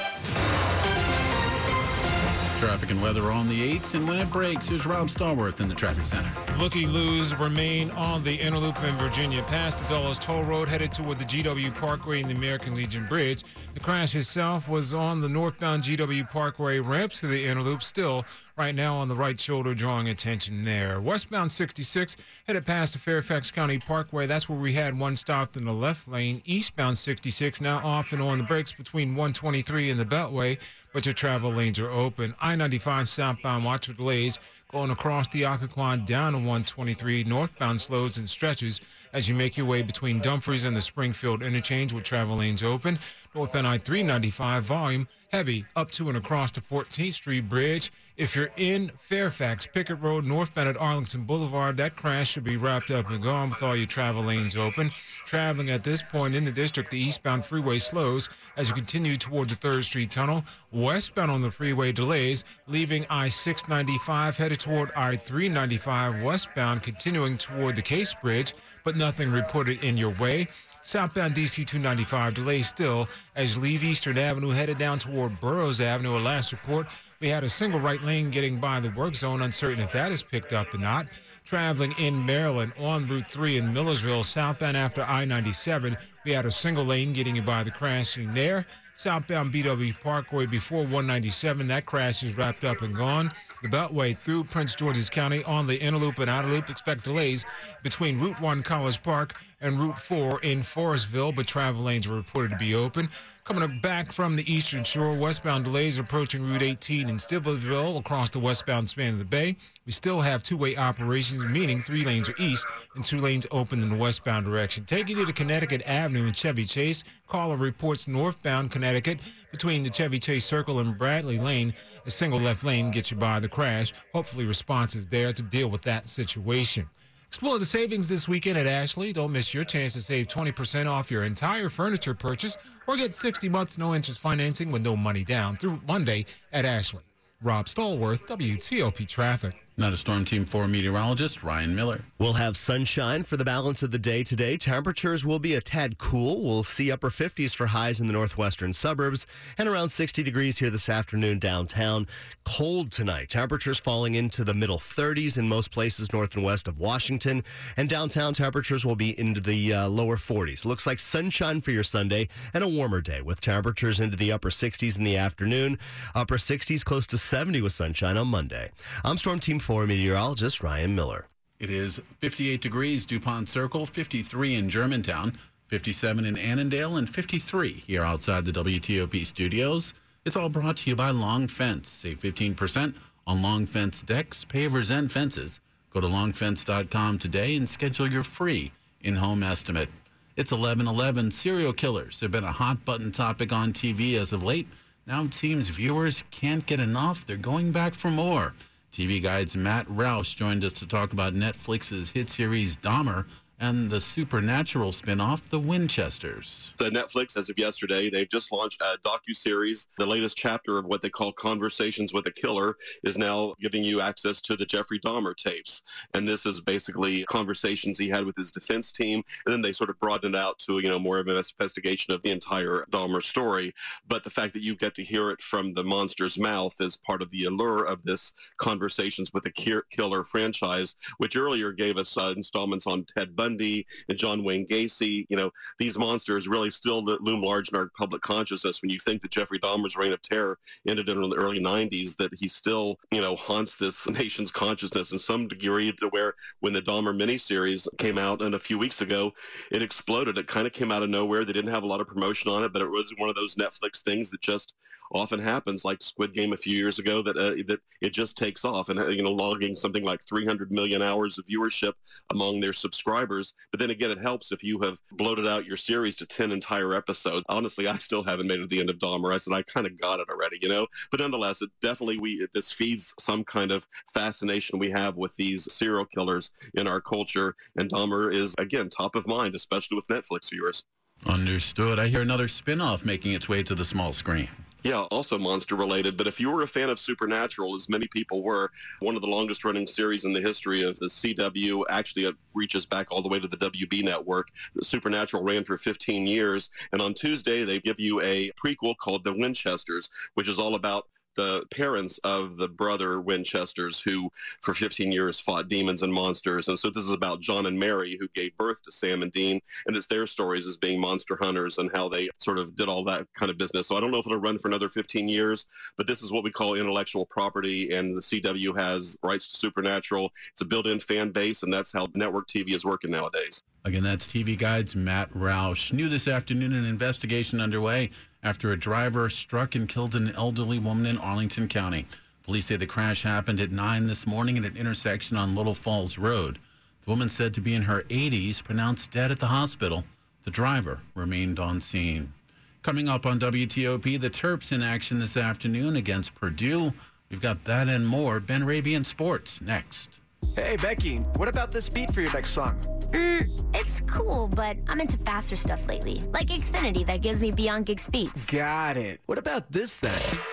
Traffic 2.60 2.92
and 2.92 3.02
weather 3.02 3.30
on 3.30 3.50
the 3.50 3.78
8s, 3.78 3.94
and 3.94 4.08
when 4.08 4.20
it 4.20 4.32
breaks, 4.32 4.70
here's 4.70 4.86
Rob 4.86 5.08
Stallworth 5.08 5.60
in 5.60 5.68
the 5.68 5.76
traffic 5.76 6.06
center. 6.06 6.32
Looky 6.58 6.86
loos 6.86 7.36
remain 7.36 7.92
on 7.92 8.24
the 8.24 8.34
inner 8.36 8.58
loop 8.58 8.82
in 8.86 8.96
Virginia, 8.96 9.44
past 9.44 9.80
the 9.80 9.86
Dulles 9.88 10.18
Toll 10.18 10.44
Road, 10.44 10.70
headed 10.70 10.94
toward 10.94 11.18
the 11.18 11.26
GW 11.26 11.76
Parkway 11.76 12.22
and 12.22 12.30
the 12.30 12.36
American 12.36 12.74
Legion 12.74 13.06
Bridge. 13.06 13.44
The 13.74 13.82
crash 13.82 14.16
itself 14.16 14.70
was 14.70 14.94
on 14.94 15.20
the 15.20 15.28
northbound 15.28 15.84
GW 15.84 16.30
Parkway 16.30 16.80
ramps 16.80 17.20
to 17.20 17.28
the 17.28 17.46
inner 17.46 17.62
loop, 17.62 17.84
still 17.84 18.24
right 18.56 18.76
now 18.76 18.98
on 18.98 19.08
the 19.08 19.16
right 19.16 19.40
shoulder, 19.40 19.74
drawing 19.74 20.08
attention 20.08 20.64
there. 20.64 21.02
Westbound 21.02 21.52
66 21.52 22.16
headed 22.46 22.66
past 22.66 22.94
the 22.94 23.00
Fairfax 23.00 23.50
County 23.50 23.80
Parkway. 23.80 24.28
That's 24.28 24.48
where 24.48 24.60
we 24.60 24.74
had 24.74 24.98
one 24.98 25.16
stopped 25.16 25.58
in 25.58 25.66
the 25.66 25.74
left 25.74 26.08
lane. 26.08 26.42
Eastbound 26.46 26.98
66 26.98 27.62
now 27.62 27.78
off 27.84 28.14
and 28.14 28.22
on 28.22 28.38
the 28.38 28.44
brakes 28.44 28.72
between 28.72 29.10
123 29.16 29.90
and 29.90 30.00
the 30.00 30.06
Beltway, 30.06 30.60
but 30.94 31.06
your 31.06 31.14
travel 31.14 31.52
lanes 31.52 31.80
are 31.80 31.90
open. 31.90 32.36
I 32.40 32.56
95 32.56 33.10
southbound, 33.10 33.66
watch 33.66 33.88
for 33.88 33.94
delays 33.94 34.38
going 34.72 34.92
across 34.92 35.28
the 35.28 35.44
Occoquan 35.44 36.06
down 36.06 36.34
to 36.34 36.40
123. 36.40 37.24
Northbound 37.26 37.80
slows 37.80 38.18
and 38.18 38.28
stretches 38.28 38.82
as 39.14 39.30
you 39.30 39.36
make 39.36 39.56
your 39.56 39.68
way 39.68 39.84
between 39.84 40.20
Dumfries 40.20 40.64
and 40.64 40.76
the 40.76 40.82
Springfield 40.82 41.44
interchange 41.44 41.94
with 41.94 42.04
travel 42.04 42.38
lanes 42.38 42.64
open. 42.64 42.98
Northbound 43.36 43.68
I 43.68 43.78
395 43.78 44.64
volume 44.64 45.08
heavy 45.32 45.66
up 45.76 45.90
to 45.92 46.10
and 46.10 46.18
across 46.18 46.52
the 46.52 46.62
14th 46.62 47.14
Street 47.14 47.50
Bridge 47.50 47.92
If 48.16 48.36
you're 48.36 48.52
in 48.58 48.92
Fairfax, 49.00 49.66
Pickett 49.66 50.00
Road, 50.00 50.24
northbound 50.24 50.70
at 50.70 50.78
Arlington 50.78 51.24
Boulevard, 51.24 51.78
that 51.78 51.96
crash 51.96 52.30
should 52.30 52.44
be 52.44 52.58
wrapped 52.58 52.92
up 52.92 53.10
and 53.10 53.24
gone 53.24 53.50
with 53.50 53.64
all 53.64 53.76
your 53.76 53.88
travel 53.88 54.22
lanes 54.24 54.56
open. 54.56 54.92
Traveling 55.26 55.72
at 55.72 55.84
this 55.84 56.04
point 56.04 56.36
in 56.36 56.44
the 56.44 56.52
district, 56.52 56.92
the 56.92 57.00
eastbound 57.00 57.44
freeway 57.44 57.80
slows 57.80 58.30
as 58.56 58.70
you 58.70 58.76
continue 58.76 59.18
toward 59.18 59.50
the 59.50 59.56
3rd 59.56 59.86
Street 59.86 60.12
Tunnel. 60.12 60.46
Westbound 60.72 61.32
on 61.32 61.42
the 61.42 61.50
freeway 61.50 61.92
delays, 61.92 62.44
leaving 62.68 63.04
I 63.10 63.30
695 63.30 64.38
headed 64.38 64.60
toward 64.60 64.92
I 64.96 65.16
395 65.16 66.22
westbound, 66.22 66.84
continuing 66.84 67.40
toward 67.40 67.76
the 67.76 67.82
Case 67.82 68.14
Bridge, 68.22 68.54
but 68.84 68.96
nothing 68.96 69.32
reported 69.32 69.84
in 69.84 69.98
your 69.98 70.14
way. 70.20 70.50
Southbound 70.84 71.34
DC 71.34 71.66
295 71.66 72.34
delays 72.34 72.68
still 72.68 73.08
as 73.38 73.56
you 73.56 73.62
leave 73.62 73.86
Eastern 73.86 74.18
Avenue 74.18 74.50
headed 74.50 74.78
down 74.78 75.00
toward 75.00 75.40
Burroughs 75.40 75.80
Avenue. 75.80 76.18
A 76.18 76.20
last 76.20 76.52
report, 76.52 76.88
we 77.24 77.30
had 77.30 77.46
a 77.46 77.50
single 77.50 77.80
right 77.80 78.04
lane 78.04 78.30
getting 78.30 78.58
by 78.58 78.82
the 78.82 78.90
work 78.90 79.16
zone, 79.16 79.42
uncertain 79.44 79.82
if 79.82 79.94
that 79.94 80.12
is 80.12 80.22
picked 80.22 80.52
up 80.52 80.74
or 80.74 80.78
not. 80.78 81.08
Traveling 81.46 81.94
in 81.98 82.26
Maryland 82.26 82.74
on 82.78 83.08
Route 83.08 83.30
3 83.30 83.60
in 83.60 83.74
Millersville, 83.74 84.26
southbound 84.26 84.76
after 84.76 85.04
I 85.04 85.24
97, 85.24 85.96
we 86.26 86.34
had 86.34 86.46
a 86.46 86.52
single 86.52 86.84
lane 86.84 87.14
getting 87.14 87.38
you 87.38 87.42
by 87.42 87.64
the 87.64 87.72
crash 87.72 88.10
scene 88.10 88.34
there. 88.34 88.66
Southbound 88.96 89.54
BW 89.54 89.98
Parkway 90.02 90.46
before 90.48 90.82
197, 90.82 91.66
that 91.68 91.86
crash 91.86 92.24
is 92.24 92.36
wrapped 92.36 92.66
up 92.66 92.82
and 92.82 92.94
gone. 92.94 93.32
The 93.62 93.70
Beltway 93.70 94.18
through 94.18 94.44
Prince 94.44 94.76
George's 94.76 95.10
County 95.10 95.46
on 95.46 95.66
the 95.66 95.80
inner 95.80 95.98
loop 95.98 96.20
and 96.20 96.30
outer 96.30 96.50
loop 96.50 96.70
expect 96.70 97.06
delays 97.06 97.46
between 97.84 98.20
Route 98.20 98.42
1 98.42 98.64
College 98.64 99.02
Park 99.02 99.34
and 99.62 99.80
Route 99.80 99.98
4 99.98 100.42
in 100.42 100.60
Forestville, 100.60 101.34
but 101.34 101.48
travel 101.48 101.84
lanes 101.84 102.06
are 102.06 102.16
reported 102.16 102.52
to 102.52 102.58
be 102.58 102.76
open. 102.76 103.10
Coming 103.46 103.78
back 103.80 104.14
from 104.14 104.38
the 104.38 104.52
eastern 104.54 104.86
shore, 104.86 105.14
westbound 105.18 105.66
delays 105.66 105.98
approaching 105.98 106.46
Route 106.46 106.64
18 106.64 107.10
in 107.10 107.18
Stevensville 107.18 108.00
across 108.00 108.30
the 108.30 108.40
westbound 108.40 108.88
span 108.88 109.12
of 109.12 109.20
the 109.20 109.26
bay. 109.26 109.58
We 109.86 109.92
still 109.92 110.22
have 110.22 110.42
two-way 110.42 110.78
operations, 110.78 111.44
meaning 111.44 111.82
three 111.82 112.06
lanes 112.06 112.30
are 112.30 112.36
east 112.40 112.66
and 112.96 113.04
two 113.04 113.18
lanes 113.18 113.46
open 113.52 113.84
in 113.84 113.90
the 113.90 113.98
westbound 113.98 114.46
direction. 114.46 114.86
Taking 114.86 115.18
you 115.18 115.26
to 115.26 115.34
Connecticut 115.34 115.82
Avenue 115.86 116.26
in 116.28 116.32
Chevy 116.32 116.64
Chase, 116.64 117.04
caller 117.28 117.58
reports 117.58 118.08
northbound 118.08 118.72
Connecticut 118.72 119.20
between 119.52 119.84
the 119.84 119.90
Chevy 119.90 120.20
Chase 120.20 120.46
Circle 120.46 120.80
and 120.80 120.98
Bradley 120.98 121.38
Lane. 121.38 121.74
A 122.06 122.12
single 122.12 122.40
left 122.40 122.64
lane 122.64 122.92
gets 122.92 123.12
you 123.12 123.18
by 123.18 123.42
the 123.42 123.50
crash. 123.50 123.92
Hopefully 124.14 124.46
response 124.46 124.96
is 124.96 125.06
there 125.06 125.34
to 125.34 125.44
deal 125.44 125.68
with 125.68 125.82
that 125.82 126.08
situation. 126.08 126.88
Explore 127.34 127.58
the 127.58 127.66
savings 127.66 128.08
this 128.08 128.28
weekend 128.28 128.60
at 128.60 128.68
Ashley. 128.68 129.12
Don't 129.12 129.32
miss 129.32 129.56
your 129.56 129.64
chance 129.64 129.94
to 129.94 130.04
save 130.04 130.28
20% 130.28 130.86
off 130.86 131.10
your 131.10 131.24
entire 131.24 131.68
furniture 131.68 132.14
purchase 132.14 132.60
or 132.86 132.96
get 132.96 133.12
60 133.12 133.50
months 133.50 133.76
no 133.80 133.96
interest 133.96 134.20
financing 134.20 134.70
with 134.70 134.84
no 134.84 134.96
money 134.96 135.24
down 135.24 135.56
through 135.56 135.82
Monday 135.88 136.28
at 136.52 136.64
Ashley. 136.64 137.02
Rob 137.42 137.66
Stallworth, 137.66 138.28
WTOP 138.28 139.08
Traffic. 139.08 139.63
Not 139.76 139.92
a 139.92 139.98
Storm 139.98 140.24
Team 140.24 140.46
4 140.46 140.68
meteorologist, 140.68 141.42
Ryan 141.42 141.76
Miller. 141.76 142.06
We'll 142.20 142.34
have 142.34 142.56
sunshine 142.56 143.24
for 143.24 143.38
the 143.38 143.44
balance 143.44 143.82
of 143.82 143.90
the 143.90 143.98
day 143.98 144.24
today. 144.24 144.56
Temperatures 144.56 145.26
will 145.26 145.40
be 145.40 145.56
a 145.56 145.62
tad 145.62 145.98
cool. 145.98 146.44
We'll 146.44 146.64
see 146.64 146.92
upper 146.92 147.10
50s 147.10 147.56
for 147.56 147.66
highs 147.66 148.00
in 148.00 148.06
the 148.06 148.14
northwestern 148.14 148.72
suburbs 148.72 149.26
and 149.58 149.68
around 149.68 149.90
60 149.90 150.22
degrees 150.22 150.60
here 150.60 150.70
this 150.70 150.90
afternoon 150.90 151.40
downtown. 151.40 152.06
Cold 152.44 152.92
tonight. 152.92 153.30
Temperatures 153.30 153.80
falling 153.80 154.14
into 154.14 154.44
the 154.44 154.54
middle 154.54 154.78
30s 154.78 155.40
in 155.40 155.50
most 155.50 155.72
places 155.72 156.14
north 156.14 156.36
and 156.36 156.46
west 156.46 156.68
of 156.68 156.78
Washington. 156.78 157.44
And 157.76 157.90
downtown 157.90 158.36
temperatures 158.36 158.86
will 158.86 158.96
be 158.96 159.20
into 159.20 159.42
the 159.42 159.74
uh, 159.74 159.88
lower 159.88 160.18
40s. 160.18 160.66
Looks 160.66 160.86
like 160.86 161.00
sunshine 161.00 161.62
for 161.62 161.72
your 161.72 161.82
Sunday 161.82 162.28
and 162.54 162.64
a 162.64 162.70
warmer 162.70 163.02
day 163.02 163.22
with 163.22 163.42
temperatures 163.42 164.00
into 164.00 164.18
the 164.18 164.34
upper 164.34 164.52
60s 164.52 164.98
in 165.00 165.04
the 165.04 165.18
afternoon. 165.18 165.80
Upper 166.14 166.38
60s 166.38 166.86
close 166.86 167.08
to 167.08 167.18
70 167.18 167.60
with 167.64 167.74
sunshine 167.74 168.18
on 168.18 168.28
Monday. 168.28 168.70
I'm 169.04 169.18
Storm 169.18 169.40
Team 169.40 169.62
4 169.64 169.88
meteorologist 169.88 170.62
Ryan 170.62 170.94
Miller. 170.94 171.30
It 171.58 171.70
is 171.70 172.02
58 172.20 172.60
degrees 172.60 173.06
DuPont 173.06 173.48
Circle, 173.48 173.86
53 173.86 174.56
in 174.56 174.70
Germantown, 174.70 175.38
57 175.68 176.26
in 176.26 176.38
Annandale, 176.38 176.98
and 176.98 177.10
53 177.10 177.84
here 177.88 178.04
outside 178.04 178.44
the 178.44 178.52
WTOP 178.52 179.26
studios. 179.26 179.94
It's 180.26 180.36
all 180.36 180.50
brought 180.50 180.76
to 180.78 180.90
you 180.90 180.98
by 180.98 181.12
Long 181.12 181.48
Fence. 181.48 181.90
Save 181.90 182.20
15% 182.20 182.94
on 183.26 183.42
Long 183.42 183.66
Fence 183.66 184.02
decks, 184.02 184.44
pavers, 184.44 184.92
and 184.92 185.10
fences. 185.10 185.62
Go 185.92 186.02
to 186.02 186.08
longfence.com 186.08 187.18
today 187.20 187.56
and 187.56 187.70
schedule 187.70 188.12
your 188.12 188.24
free 188.24 188.74
in-home 189.00 189.44
estimate. 189.44 189.88
It's 190.36 190.52
1111. 190.52 191.32
Serial 191.32 191.72
killers 191.72 192.20
have 192.20 192.32
been 192.32 192.44
a 192.44 192.52
hot 192.52 192.84
button 192.84 193.14
topic 193.14 193.54
on 193.54 193.72
TV 193.72 194.16
as 194.16 194.34
of 194.34 194.44
late. 194.44 194.68
Now 195.08 195.24
it 195.24 195.34
seems 195.34 195.70
viewers 195.70 196.26
can't 196.32 196.66
get 196.66 196.82
enough. 196.82 197.26
They're 197.26 197.38
going 197.38 197.72
back 197.72 197.94
for 197.94 198.12
more. 198.12 198.54
TV 198.94 199.20
Guide's 199.20 199.58
Matt 199.58 199.88
Roush 199.88 200.36
joined 200.36 200.64
us 200.64 200.72
to 200.74 200.86
talk 200.88 201.14
about 201.14 201.34
Netflix's 201.34 202.12
hit 202.12 202.30
series 202.30 202.78
Dahmer 202.78 203.26
and 203.64 203.90
the 203.90 204.02
supernatural 204.02 204.92
spinoff, 204.92 205.44
The 205.44 205.58
Winchesters. 205.58 206.74
So 206.78 206.90
Netflix, 206.90 207.38
as 207.38 207.50
of 207.50 207.58
yesterday, 207.58 208.10
they've 208.10 208.30
just 208.30 208.52
launched 208.52 208.82
a 208.82 208.98
docu-series. 209.06 209.88
The 209.98 210.06
latest 210.06 210.36
chapter 210.36 210.78
of 210.78 210.84
what 210.84 211.02
they 211.02 211.10
call 211.10 211.32
Conversations 211.32 212.14
with 212.14 212.28
a 212.28 212.32
Killer 212.32 212.76
is 213.04 213.18
now 213.18 213.54
giving 213.62 213.82
you 213.82 214.02
access 214.02 214.42
to 214.42 214.58
the 214.58 214.66
Jeffrey 214.66 215.00
Dahmer 215.00 215.34
tapes. 215.34 215.82
And 216.14 216.28
this 216.28 216.46
is 216.46 216.60
basically 216.60 217.24
conversations 217.24 217.98
he 217.98 218.10
had 218.10 218.26
with 218.26 218.36
his 218.36 218.52
defense 218.52 218.92
team. 218.92 219.24
And 219.46 219.54
then 219.54 219.62
they 219.62 219.72
sort 219.72 219.90
of 219.90 219.98
broadened 219.98 220.36
it 220.36 220.38
out 220.38 220.60
to, 220.60 220.80
you 220.80 220.90
know, 220.90 221.00
more 221.00 221.20
of 221.20 221.28
an 221.28 221.38
investigation 221.38 222.14
of 222.14 222.22
the 222.22 222.32
entire 222.32 222.86
Dahmer 222.92 223.24
story. 223.24 223.74
But 224.06 224.26
the 224.26 224.30
fact 224.30 224.52
that 224.56 224.62
you 224.62 224.76
get 224.76 224.94
to 224.96 225.06
hear 225.06 225.32
it 225.32 225.42
from 225.42 225.74
the 225.74 225.86
monster's 225.86 226.38
mouth 226.38 226.76
is 226.82 226.98
part 226.98 227.22
of 227.22 227.32
the 227.32 227.46
allure 227.46 227.86
of 227.86 228.04
this 228.04 228.34
Conversations 228.58 229.32
with 229.34 229.46
a 229.46 229.84
Killer 229.90 230.26
franchise, 230.26 230.98
which 231.18 231.38
earlier 231.38 231.72
gave 231.72 231.96
us 231.96 232.18
uh, 232.18 232.34
installments 232.36 232.86
on 232.86 233.06
Ted 233.06 233.38
Bundy 233.38 233.53
And 233.62 234.18
John 234.18 234.44
Wayne 234.44 234.66
Gacy. 234.66 235.26
You 235.30 235.38
know, 235.38 235.52
these 235.78 235.98
monsters 235.98 236.48
really 236.48 236.70
still 236.70 237.04
loom 237.04 237.42
large 237.42 237.70
in 237.70 237.78
our 237.78 237.90
public 237.98 238.22
consciousness. 238.22 238.82
When 238.82 238.90
you 238.90 239.00
think 239.00 239.22
that 239.22 239.32
Jeffrey 239.32 239.60
Dahmer's 239.60 239.96
reign 239.96 240.14
of 240.14 240.22
terror 240.22 240.58
ended 240.88 241.10
in 241.10 241.30
the 241.30 241.36
early 241.36 241.60
90s, 241.60 242.16
that 242.18 242.32
he 242.38 242.48
still, 242.48 242.98
you 243.12 243.22
know, 243.22 243.36
haunts 243.36 243.78
this 243.78 244.08
nation's 244.10 244.52
consciousness 244.52 245.12
in 245.12 245.20
some 245.20 245.48
degree 245.48 245.92
to 245.94 246.08
where 246.10 246.34
when 246.60 246.74
the 246.74 246.82
Dahmer 246.82 247.16
miniseries 247.16 247.88
came 247.98 248.18
out 248.18 248.42
and 248.42 248.56
a 248.56 248.60
few 248.60 248.78
weeks 248.78 249.02
ago, 249.02 249.34
it 249.72 249.82
exploded. 249.82 250.38
It 250.38 250.48
kind 250.48 250.68
of 250.68 250.74
came 250.74 250.92
out 250.92 251.04
of 251.04 251.10
nowhere. 251.10 251.46
They 251.46 251.54
didn't 251.54 251.72
have 251.72 251.84
a 251.84 251.88
lot 251.88 252.02
of 252.02 252.08
promotion 252.08 252.52
on 252.52 252.64
it, 252.64 252.74
but 252.74 252.82
it 252.82 252.90
was 252.90 253.14
one 253.18 253.30
of 253.30 253.36
those 253.36 253.56
Netflix 253.56 254.02
things 254.02 254.30
that 254.32 254.42
just 254.42 254.76
often 255.12 255.40
happens, 255.40 255.86
like 255.86 256.02
Squid 256.02 256.34
Game 256.34 256.54
a 256.54 256.58
few 256.58 256.76
years 256.76 257.00
ago, 257.00 257.22
that 257.22 257.38
uh, 257.38 257.56
that 257.68 257.80
it 258.02 258.14
just 258.14 258.38
takes 258.38 258.66
off 258.66 258.90
and 258.90 259.00
uh, 259.00 259.08
you 259.08 259.24
know 259.24 259.32
logging 259.32 259.76
something 259.76 260.04
like 260.04 260.22
300 260.28 260.72
million 260.72 261.02
hours 261.02 261.38
of 261.38 261.46
viewership 261.46 261.94
among 262.32 262.60
their 262.60 262.74
subscribers. 262.74 263.54
But 263.72 263.80
then 263.80 263.90
again, 263.90 264.12
it 264.12 264.20
helps 264.20 264.52
if 264.52 264.64
you 264.64 264.80
have 264.82 265.00
bloated 265.12 265.48
out 265.48 265.66
your 265.66 265.78
series 265.78 266.16
to 266.18 266.26
10 266.26 266.52
entire 266.52 266.94
episodes. 266.94 267.46
Honestly, 267.50 267.88
I 267.88 267.98
still 267.98 268.24
haven't 268.24 268.48
made 268.48 268.60
it 268.60 268.64
to 268.64 268.68
the 268.68 268.80
end 268.80 268.90
of 268.90 268.98
Dahmer. 268.98 269.34
I 269.34 269.38
said 269.38 269.54
I 269.54 269.62
kind 269.64 269.88
of 269.88 270.00
got 270.00 270.20
it 270.20 270.30
already, 270.30 270.58
you 270.62 270.70
know. 270.70 270.88
But 271.12 271.20
nonetheless, 271.20 271.62
it 271.62 271.70
definitely 271.82 272.20
we 272.20 272.48
this 272.54 272.72
feeds 272.72 273.14
some 273.20 273.44
kind 273.44 273.72
of 273.72 273.88
fascination 274.14 274.80
we 274.80 274.92
have 274.92 275.16
with 275.16 275.36
these 275.36 275.72
serial 275.72 276.06
killers 276.06 276.52
in 276.74 276.88
our 276.88 277.02
culture, 277.02 277.56
and 277.76 277.90
Dahmer 277.90 278.34
is 278.34 278.56
again 278.58 278.90
top 278.90 279.16
of 279.16 279.28
mind, 279.28 279.56
especially 279.56 279.96
with 279.96 280.08
Netflix 280.08 280.50
viewers. 280.50 280.84
Understood. 281.26 282.00
I 282.00 282.08
hear 282.08 282.22
another 282.22 282.48
spin-off 282.48 283.06
making 283.06 283.32
its 283.32 283.48
way 283.48 283.64
to 283.64 283.76
the 283.76 283.86
small 283.86 284.12
screen. 284.12 284.50
Yeah, 284.84 285.04
also 285.04 285.38
monster 285.38 285.76
related. 285.76 286.18
But 286.18 286.28
if 286.28 286.42
you 286.42 286.52
were 286.52 286.62
a 286.62 286.68
fan 286.68 286.90
of 286.90 287.00
Supernatural, 287.00 287.74
as 287.74 287.88
many 287.88 288.06
people 288.08 288.44
were, 288.44 288.70
one 289.00 289.16
of 289.16 289.22
the 289.22 289.30
longest 289.30 289.64
running 289.64 289.88
series 289.88 290.26
in 290.26 290.34
the 290.34 290.42
history 290.42 290.84
of 290.84 291.00
the 291.00 291.06
CW, 291.08 291.86
actually 291.90 292.26
it 292.26 292.36
reaches 292.54 292.86
back 292.86 293.10
all 293.10 293.22
the 293.22 293.30
way 293.30 293.40
to 293.40 293.48
the 293.48 293.56
WB 293.56 294.04
network. 294.04 294.50
Supernatural 294.82 295.42
ran 295.42 295.64
for 295.64 295.78
15 295.78 296.28
years. 296.28 296.70
And 296.92 297.02
on 297.02 297.14
Tuesday, 297.14 297.64
they 297.64 297.80
give 297.80 297.98
you 297.98 298.20
a 298.22 298.52
prequel 298.52 298.98
called 298.98 299.24
The 299.24 299.32
Winchesters, 299.32 300.10
which 300.34 300.50
is 300.50 300.60
all 300.60 300.76
about 300.76 301.08
the 301.36 301.64
parents 301.72 302.20
of 302.24 302.58
the 302.58 302.68
brother 302.68 303.20
Winchesters 303.20 304.02
who 304.02 304.30
for 304.62 304.74
15 304.74 305.12
years 305.12 305.40
fought 305.40 305.68
demons 305.68 306.04
and 306.04 306.14
monsters. 306.14 306.68
And 306.68 306.78
so 306.78 306.90
this 306.90 307.04
is 307.04 307.12
about 307.12 307.42
John 307.42 307.66
and 307.66 307.80
Mary 307.80 308.18
who 308.20 308.28
gave 308.30 308.56
birth 308.58 308.82
to 308.84 308.92
Sam 308.92 309.24
and 309.24 309.32
Dean. 309.32 309.60
And 309.88 309.96
it's 309.96 310.08
their 310.08 310.28
stories 310.28 310.68
as 310.68 310.78
being 310.78 311.00
monster 311.00 311.38
hunters 311.40 311.78
and 311.78 311.92
how 311.94 312.10
they 312.10 312.30
sort 312.38 312.58
of 312.58 312.76
did 312.76 312.88
all 312.88 313.04
that 313.06 313.28
kind 313.34 313.50
of 313.50 313.58
business. 313.58 313.88
So 313.88 313.98
I 313.98 314.00
don't 314.00 314.12
know 314.12 314.20
if 314.20 314.26
it'll 314.26 314.40
run 314.40 314.58
for 314.58 314.68
another 314.68 314.88
15 314.88 315.28
years, 315.28 315.66
but 315.98 316.08
this 316.08 316.22
is 316.22 316.32
what 316.32 316.44
we 316.44 316.52
call 316.52 316.76
intellectual 316.76 317.26
property. 317.26 317.94
And 317.94 318.16
the 318.16 318.22
CW 318.22 318.78
has 318.78 319.18
rights 319.24 319.52
to 319.52 319.58
Supernatural. 319.58 320.32
It's 320.52 320.62
a 320.62 320.66
built 320.66 320.88
in 320.88 321.00
fan 321.00 321.32
base, 321.32 321.64
and 321.64 321.72
that's 321.72 321.92
how 321.92 322.08
network 322.14 322.48
TV 322.48 322.74
is 322.74 322.86
working 322.86 323.12
nowadays. 323.12 323.62
Again, 323.86 324.04
that's 324.04 324.28
TV 324.28 324.58
Guide's 324.58 324.96
Matt 324.96 325.30
Roush. 325.32 325.92
New 325.92 326.08
this 326.08 326.28
afternoon, 326.28 326.74
an 326.74 326.86
investigation 326.86 327.60
underway 327.60 328.12
after 328.44 328.72
a 328.72 328.78
driver 328.78 329.30
struck 329.30 329.76
and 329.76 329.88
killed 329.88 330.16
an 330.16 330.36
elderly 330.36 330.80
woman 330.80 331.06
in 331.06 331.18
Arlington 331.18 331.68
County. 331.68 332.06
Police 332.44 332.66
say 332.66 332.76
the 332.76 332.86
crash 332.86 333.24
happened 333.24 333.62
at 333.62 333.72
9 333.72 334.06
this 334.06 334.28
morning 334.28 334.58
at 334.58 334.66
an 334.66 334.76
intersection 334.76 335.38
on 335.38 335.56
Little 335.56 335.74
Falls 335.74 336.18
Road. 336.18 336.60
The 337.06 337.10
woman 337.10 337.30
said 337.30 337.54
to 337.54 337.62
be 337.62 337.74
in 337.74 337.84
her 337.84 338.02
80s, 338.04 338.64
pronounced 338.64 339.12
dead 339.12 339.32
at 339.32 339.40
the 339.40 339.48
hospital. 339.48 340.04
The 340.44 340.52
driver 340.52 341.00
remained 341.16 341.60
on 341.60 341.80
scene. 341.80 342.34
Coming 342.82 343.08
up 343.08 343.26
on 343.26 343.40
WTOP, 343.40 344.20
the 344.20 344.30
Terps 344.30 344.74
in 344.74 344.82
action 344.82 345.20
this 345.20 345.38
afternoon 345.38 345.96
against 345.96 346.36
Purdue. 346.36 346.94
We've 347.30 347.42
got 347.42 347.64
that 347.64 347.88
and 347.88 348.06
more. 348.06 348.42
Ben 348.42 348.66
Raby 348.66 348.94
in 348.94 349.06
Sports 349.06 349.62
next. 349.62 350.20
Hey, 350.56 350.76
Becky, 350.82 351.18
what 351.38 351.48
about 351.48 351.72
this 351.72 351.90
beat 351.90 352.14
for 352.14 352.22
your 352.22 352.32
next 352.34 352.52
song? 352.52 352.80
Mm, 353.12 353.76
it's 353.76 354.02
cool, 354.02 354.48
but 354.56 354.78
I'm 354.88 355.00
into 355.00 355.18
faster 355.20 355.56
stuff 355.56 355.88
lately, 355.88 356.22
like 356.32 356.48
Xfinity 356.48 357.06
that 357.06 357.22
gives 357.22 357.40
me 357.42 357.52
beyond 357.52 357.86
gig 357.86 358.00
speeds. 358.00 358.50
Got 358.50 358.98
it. 358.98 359.20
What 359.26 359.38
about 359.38 359.72
this 359.72 359.98
then? 359.98 360.12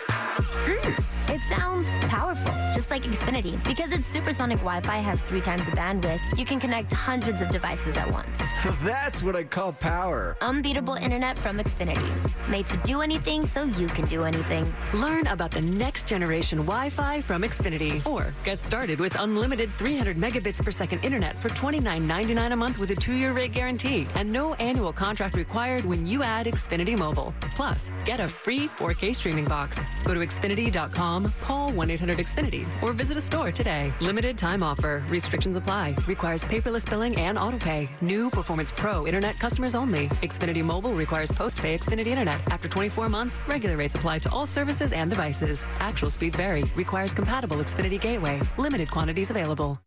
Mm, 0.09 1.20
it 1.31 1.41
sounds 1.49 1.87
powerful, 2.07 2.53
just 2.75 2.91
like 2.91 3.03
Xfinity. 3.05 3.63
Because 3.65 3.93
its 3.93 4.07
supersonic 4.07 4.59
Wi 4.59 4.81
Fi 4.81 4.97
has 4.97 5.23
three 5.23 5.41
times 5.41 5.67
the 5.67 5.73
bandwidth, 5.73 6.21
you 6.39 6.45
can 6.45 6.59
connect 6.59 6.93
hundreds 6.93 7.41
of 7.41 7.49
devices 7.49 7.97
at 7.97 8.11
once. 8.11 8.41
That's 8.83 9.23
what 9.23 9.37
I 9.37 9.45
call 9.45 9.73
power. 9.73 10.37
Unbeatable 10.41 10.95
internet 10.95 11.39
from 11.39 11.59
Xfinity. 11.59 12.11
Made 12.51 12.67
to 12.67 12.77
do 12.79 13.01
anything 13.01 13.45
so 13.47 13.65
you 13.65 13.87
can 13.87 14.07
do 14.07 14.25
anything. 14.25 14.73
Learn 14.95 15.27
about 15.29 15.51
the 15.51 15.61
next 15.61 16.07
generation 16.07 16.59
Wi 16.59 16.91
Fi 16.91 17.21
from 17.21 17.43
Xfinity. 17.43 18.05
Or 18.07 18.33
get 18.45 18.59
started 18.59 18.99
with 18.99 19.19
unlimited 19.21 19.69
300 19.69 20.17
megabits 20.17 20.63
per 20.63 20.71
second 20.71 21.05
internet 21.05 21.37
for 21.37 21.49
$29.99 21.51 22.53
a 22.53 22.57
month 22.57 22.79
with 22.79 22.91
a 22.91 22.97
two 22.97 23.15
year 23.15 23.33
rate 23.33 23.53
guarantee 23.53 24.07
and 24.15 24.31
no 24.33 24.55
annual 24.55 24.93
contract 24.93 25.37
required 25.37 25.85
when 25.85 26.07
you 26.07 26.23
add 26.23 26.47
Xfinity 26.47 26.99
Mobile. 26.99 27.33
Plus, 27.55 27.91
get 28.05 28.21
a 28.21 28.29
free 28.29 28.69
4K 28.69 29.15
streaming 29.15 29.45
box. 29.45 29.85
Go 30.05 30.15
to 30.15 30.21
Xfinity.com, 30.21 31.20
call 31.41 31.73
1 31.73 31.91
800 31.91 32.19
Xfinity, 32.19 32.67
or 32.83 32.93
visit 32.93 33.17
a 33.17 33.21
store 33.21 33.53
today. 33.53 33.91
Limited 34.01 34.39
time 34.39 34.63
offer. 34.63 35.05
Restrictions 35.09 35.57
apply. 35.57 35.95
Requires 36.07 36.45
paperless 36.45 36.89
billing 36.89 37.17
and 37.19 37.37
autopay. 37.37 37.89
New 38.01 38.31
Performance 38.31 38.71
Pro 38.71 39.07
Internet 39.07 39.39
customers 39.39 39.75
only. 39.75 40.07
Xfinity 40.23 40.65
Mobile 40.65 40.93
requires 40.93 41.33
post-pay 41.33 41.77
Xfinity 41.77 42.09
Internet. 42.09 42.41
After 42.51 42.69
24 42.69 43.09
months, 43.09 43.47
regular 43.49 43.77
rates 43.77 43.95
apply 43.95 44.21
to 44.21 44.31
all 44.31 44.47
services 44.47 44.93
and 44.93 45.11
devices. 45.11 45.67
Actual 45.81 46.11
speeds 46.11 46.37
vary. 46.37 46.65
Requires 46.77 47.13
compatible 47.13 47.59
Xfinity 47.59 48.01
Gateway. 48.01 48.41
Limited 48.57 48.91
quantities 48.91 49.31
available. 49.31 49.79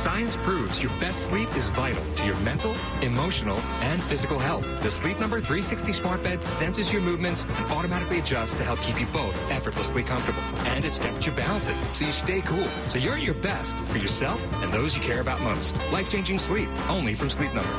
Science 0.00 0.34
proves 0.36 0.82
your 0.82 0.90
best 0.92 1.26
sleep 1.26 1.54
is 1.54 1.68
vital 1.68 2.02
to 2.14 2.24
your 2.24 2.36
mental, 2.38 2.74
emotional, 3.02 3.58
and 3.82 4.02
physical 4.02 4.38
health. 4.38 4.64
The 4.82 4.90
Sleep 4.90 5.20
Number 5.20 5.40
360 5.40 5.92
smart 5.92 6.22
bed 6.22 6.42
senses 6.42 6.90
your 6.90 7.02
movements 7.02 7.44
and 7.44 7.66
automatically 7.72 8.20
adjusts 8.20 8.54
to 8.54 8.64
help 8.64 8.80
keep 8.80 8.98
you 8.98 9.04
both 9.08 9.36
effortlessly 9.50 10.02
comfortable. 10.02 10.40
And 10.68 10.86
it's 10.86 10.98
temperature 10.98 11.32
balancing, 11.32 11.76
so 11.92 12.06
you 12.06 12.12
stay 12.12 12.40
cool. 12.40 12.64
So 12.88 12.96
you're 12.96 13.16
at 13.16 13.22
your 13.22 13.34
best 13.34 13.76
for 13.76 13.98
yourself 13.98 14.40
and 14.62 14.72
those 14.72 14.96
you 14.96 15.02
care 15.02 15.20
about 15.20 15.38
most. 15.42 15.76
Life-changing 15.92 16.38
sleep, 16.38 16.70
only 16.88 17.14
from 17.14 17.28
Sleep 17.28 17.52
Number. 17.52 17.70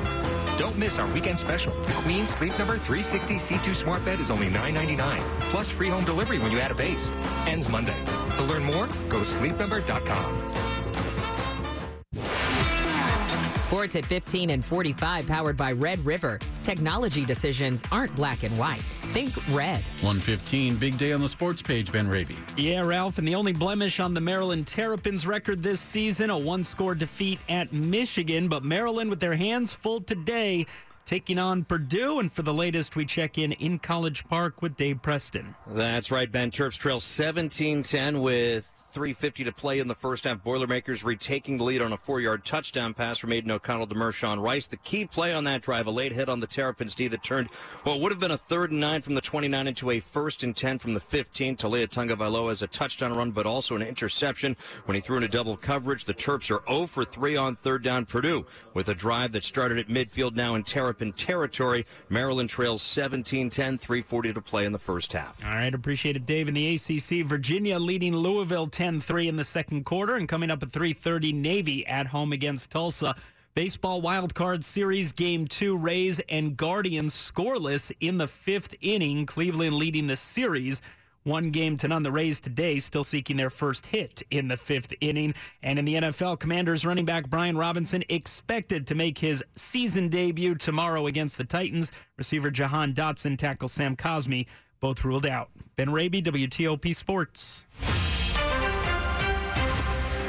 Don't 0.60 0.78
miss 0.78 1.00
our 1.00 1.12
weekend 1.14 1.40
special. 1.40 1.74
The 1.74 1.94
Queen 2.04 2.28
Sleep 2.28 2.56
Number 2.60 2.78
360 2.78 3.38
C2 3.38 3.74
Smart 3.74 4.06
Bed 4.06 4.20
is 4.20 4.30
only 4.30 4.50
$9.99, 4.50 5.18
plus 5.50 5.72
free 5.72 5.90
home 5.90 6.06
delivery 6.06 6.38
when 6.38 6.52
you 6.52 6.60
add 6.60 6.70
a 6.70 6.76
base. 6.76 7.12
Ends 7.48 7.68
Monday. 7.68 7.98
To 8.36 8.44
learn 8.44 8.64
more, 8.64 8.86
go 9.10 9.18
to 9.18 9.26
sleepnumber.com. 9.26 10.71
Sports 13.72 13.96
at 13.96 14.06
15 14.06 14.50
and 14.50 14.66
45, 14.66 15.26
powered 15.28 15.56
by 15.56 15.72
Red 15.72 16.06
River. 16.06 16.40
Technology 16.62 17.24
decisions 17.24 17.82
aren't 17.90 18.14
black 18.18 18.44
and 18.44 18.60
white. 18.60 18.82
Think 19.14 19.34
red. 19.48 19.82
115, 20.02 20.76
big 20.76 20.98
day 20.98 21.14
on 21.14 21.22
the 21.22 21.30
sports 21.30 21.62
page, 21.62 21.90
Ben 21.90 22.10
Raby. 22.10 22.36
Yeah, 22.58 22.82
Ralph, 22.82 23.18
and 23.18 23.26
the 23.26 23.34
only 23.34 23.54
blemish 23.54 24.02
on 24.02 24.14
the 24.14 24.20
Maryland 24.20 24.68
Terrapins 24.68 25.26
record 25.26 25.64
this 25.64 25.80
season, 25.80 26.32
a 26.32 26.38
one 26.38 26.66
score 26.66 26.94
defeat 26.94 27.40
at 27.48 27.72
Michigan. 27.72 28.50
But 28.50 28.66
Maryland 28.66 29.10
with 29.10 29.22
their 29.22 29.36
hands 29.36 29.72
full 29.72 30.02
today 30.02 30.66
taking 31.06 31.40
on 31.40 31.64
Purdue. 31.64 32.20
And 32.20 32.30
for 32.30 32.42
the 32.42 32.54
latest, 32.54 32.98
we 32.98 33.06
check 33.06 33.38
in 33.38 33.54
in 33.54 33.80
College 33.80 34.26
Park 34.26 34.62
with 34.62 34.76
Dave 34.76 35.02
Preston. 35.02 35.56
That's 35.66 36.12
right, 36.12 36.30
Ben. 36.30 36.52
Terps 36.52 36.78
trail 36.78 37.00
17 37.00 37.84
10 37.84 38.20
with 38.20 38.68
350 38.92 39.46
to 39.46 39.52
play 39.52 39.80
in 39.80 39.88
the 39.88 39.96
first 39.96 40.26
half. 40.26 40.44
Boilermakers 40.44 41.04
retaking 41.04 41.58
the 41.58 41.64
lead 41.64 41.82
on 41.82 41.94
a 41.94 41.98
four-yard 41.98 42.44
touchdown 42.44 42.94
pass 42.94 43.18
from 43.18 43.32
Aidan 43.32 43.52
O'Connell 43.52 43.88
to 43.88 43.96
Mershawn 43.96 44.42
Rice. 44.42 44.68
The 44.68 44.78
key 44.78 45.06
play 45.06 45.34
on 45.34 45.46
that 45.46 45.62
drive, 45.62 45.88
a 45.88 45.92
late 45.92 46.12
hit 46.12 46.30
on 46.30 46.40
the 46.40 46.48
Terrapins 46.48 46.94
D 46.96 47.08
that 47.08 47.24
turned 47.24 47.50
what 47.84 48.00
would 48.00 48.12
have 48.12 48.20
been 48.20 48.32
a 48.32 48.38
third 48.38 48.72
and 48.72 48.80
nine 48.80 49.02
from 49.02 49.16
the 49.16 49.22
29 49.22 49.68
into 49.68 49.90
a 49.92 50.00
first 50.00 50.44
and 50.44 50.56
10 50.56 50.80
from 50.80 50.94
the 50.94 51.00
15. 51.00 51.58
Taulia 51.58 51.88
Tagovailoa 51.88 52.50
has 52.50 52.62
a 52.62 52.68
touchdown 52.68 53.16
run, 53.16 53.32
but 53.32 53.46
also 53.46 53.76
an 53.76 53.82
interception 53.82 54.56
when 54.86 54.96
he 54.96 55.02
threw 55.02 55.18
in 55.18 55.24
a 55.24 55.28
double 55.28 55.56
coverage. 55.56 56.06
The 56.06 56.14
Terps 56.14 56.52
are 56.52 56.64
0 56.68 56.88
for 56.88 57.06
3 57.06 57.38
on 57.38 57.56
third 57.56 57.84
down. 57.84 58.06
Purdue 58.06 58.46
with 58.74 58.90
a 58.90 58.96
drive 58.96 59.32
that 59.32 59.44
started 59.44 59.78
at 59.78 59.88
midfield 59.88 60.36
now 60.36 60.56
in 60.56 60.64
Terrapin 60.64 61.14
territory. 61.14 61.86
Maryland 62.10 62.50
trails 62.50 62.84
17-10, 62.84 63.80
340 63.80 64.34
to 64.34 64.42
play 64.42 64.66
in 64.66 64.72
the 64.72 64.80
first 64.80 65.14
half. 65.14 65.44
All 65.44 65.52
right, 65.52 65.74
appreciate 65.74 66.16
it, 66.16 66.26
Dave. 66.26 66.48
In 66.48 66.54
the 66.54 66.76
ACC, 66.76 67.26
Virginia 67.26 67.78
leading 67.80 68.16
Louisville 68.16 68.68
10-3 68.82 69.28
in 69.28 69.38
the 69.38 69.44
second 69.44 69.84
quarter, 69.84 70.16
and 70.16 70.28
coming 70.28 70.50
up 70.50 70.64
at 70.64 70.72
3:30, 70.72 71.32
Navy 71.34 71.86
at 71.86 72.08
home 72.08 72.34
against 72.34 72.72
Tulsa. 72.72 73.14
Baseball 73.54 74.02
wild 74.02 74.34
card 74.34 74.66
series 74.66 75.12
game 75.12 75.46
two, 75.46 75.78
Rays 75.78 76.20
and 76.30 76.58
Guardians 76.58 77.14
scoreless 77.14 77.92
in 78.00 78.18
the 78.18 78.26
fifth 78.26 78.74
inning. 78.82 79.28
Cleveland 79.28 79.76
leading 79.76 80.08
the 80.08 80.16
series. 80.16 80.82
One 81.22 81.52
game 81.52 81.78
to 81.78 81.88
none. 81.88 82.02
The 82.02 82.12
Rays 82.12 82.40
today 82.40 82.80
still 82.80 83.04
seeking 83.04 83.38
their 83.38 83.52
first 83.52 83.86
hit 83.86 84.24
in 84.32 84.48
the 84.48 84.58
fifth 84.58 84.96
inning. 85.00 85.36
And 85.62 85.78
in 85.78 85.86
the 85.86 85.98
NFL, 85.98 86.40
Commanders 86.40 86.84
running 86.84 87.06
back 87.06 87.30
Brian 87.30 87.60
Robinson 87.60 88.04
expected 88.10 88.88
to 88.88 88.96
make 88.96 89.20
his 89.20 89.44
season 89.54 90.08
debut 90.08 90.56
tomorrow 90.56 91.06
against 91.06 91.38
the 91.38 91.44
Titans. 91.44 91.92
Receiver 92.18 92.50
Jahan 92.50 92.94
Dotson 92.94 93.38
tackles 93.38 93.74
Sam 93.74 93.96
Cosmi, 93.96 94.48
both 94.80 95.06
ruled 95.06 95.28
out. 95.28 95.52
Ben 95.76 95.92
Raby, 95.92 96.24
WTOP 96.24 96.96
Sports. 96.96 97.68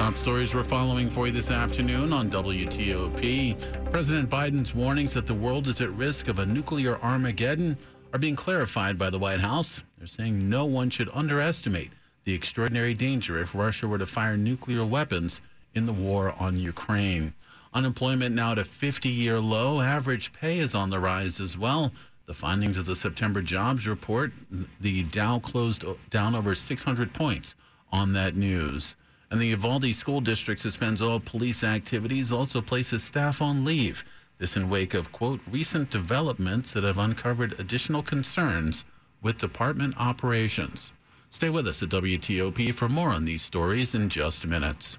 Top 0.03 0.17
stories 0.17 0.53
we're 0.53 0.65
following 0.65 1.09
for 1.09 1.27
you 1.27 1.33
this 1.33 1.53
afternoon 1.53 2.13
on 2.13 2.29
WTOP. 2.29 3.93
President 3.93 4.29
Biden's 4.29 4.75
warnings 4.75 5.15
that 5.15 5.29
the 5.29 5.35
world 5.35 5.69
is 5.69 5.81
at 5.81 5.93
risk 5.93 6.27
of 6.27 6.41
a 6.41 6.45
nuclear 6.45 6.99
Armageddon 7.05 7.79
are 8.13 8.19
being 8.19 8.35
clarified 8.35 8.99
by 8.99 9.11
the 9.11 9.19
White 9.21 9.39
House. 9.39 9.85
They're 9.97 10.09
saying 10.09 10.51
no 10.51 10.65
one 10.65 10.91
should 10.91 11.09
underestimate 11.15 11.93
the 12.25 12.35
extraordinary 12.35 12.95
danger 12.95 13.41
if 13.41 13.55
Russia 13.55 13.87
were 13.87 13.99
to 13.99 14.05
fire 14.05 14.37
nuclear 14.37 14.85
weapons 14.85 15.41
in 15.77 15.87
the 15.87 15.93
war 15.93 16.35
on 16.37 16.57
Ukraine. 16.57 17.33
Unemployment 17.73 18.35
now 18.35 18.51
at 18.51 18.59
a 18.59 18.65
50 18.65 19.09
year 19.09 19.39
low. 19.39 19.81
Average 19.81 20.33
pay 20.33 20.59
is 20.59 20.75
on 20.75 20.91
the 20.91 20.99
rise 20.99 21.39
as 21.39 21.57
well. 21.57 21.93
The 22.27 22.35
findings 22.35 22.77
of 22.77 22.87
the 22.87 22.97
September 22.97 23.41
jobs 23.41 23.87
report, 23.87 24.33
the 24.81 25.05
Dow 25.05 25.39
closed 25.39 25.85
down 26.11 26.35
over 26.35 26.57
600 26.57 27.15
points 27.15 27.55
on 27.93 28.15
that 28.15 28.35
news. 28.35 28.97
And 29.33 29.41
the 29.41 29.47
Uvalde 29.47 29.95
School 29.95 30.21
District 30.21 30.61
suspends 30.61 31.01
all 31.01 31.19
police 31.19 31.65
activities, 31.65 32.31
also 32.31 32.61
places 32.61 33.03
staff 33.03 33.41
on 33.41 33.65
leave. 33.65 34.05
This 34.37 34.59
in 34.59 34.69
wake 34.69 34.93
of, 34.93 35.11
quote, 35.11 35.41
recent 35.51 35.89
developments 35.89 36.75
that 36.75 36.85
have 36.85 36.99
uncovered 36.99 37.59
additional 37.59 38.03
concerns 38.03 38.85
with 39.23 39.39
department 39.39 39.95
operations. 39.99 40.93
Stay 41.31 41.49
with 41.49 41.67
us 41.67 41.83
at 41.83 41.89
WTOP 41.89 42.75
for 42.75 42.91
more 42.91 43.09
on 43.09 43.25
these 43.25 43.41
stories 43.41 43.95
in 43.95 44.11
just 44.11 44.47
minutes. 44.47 44.99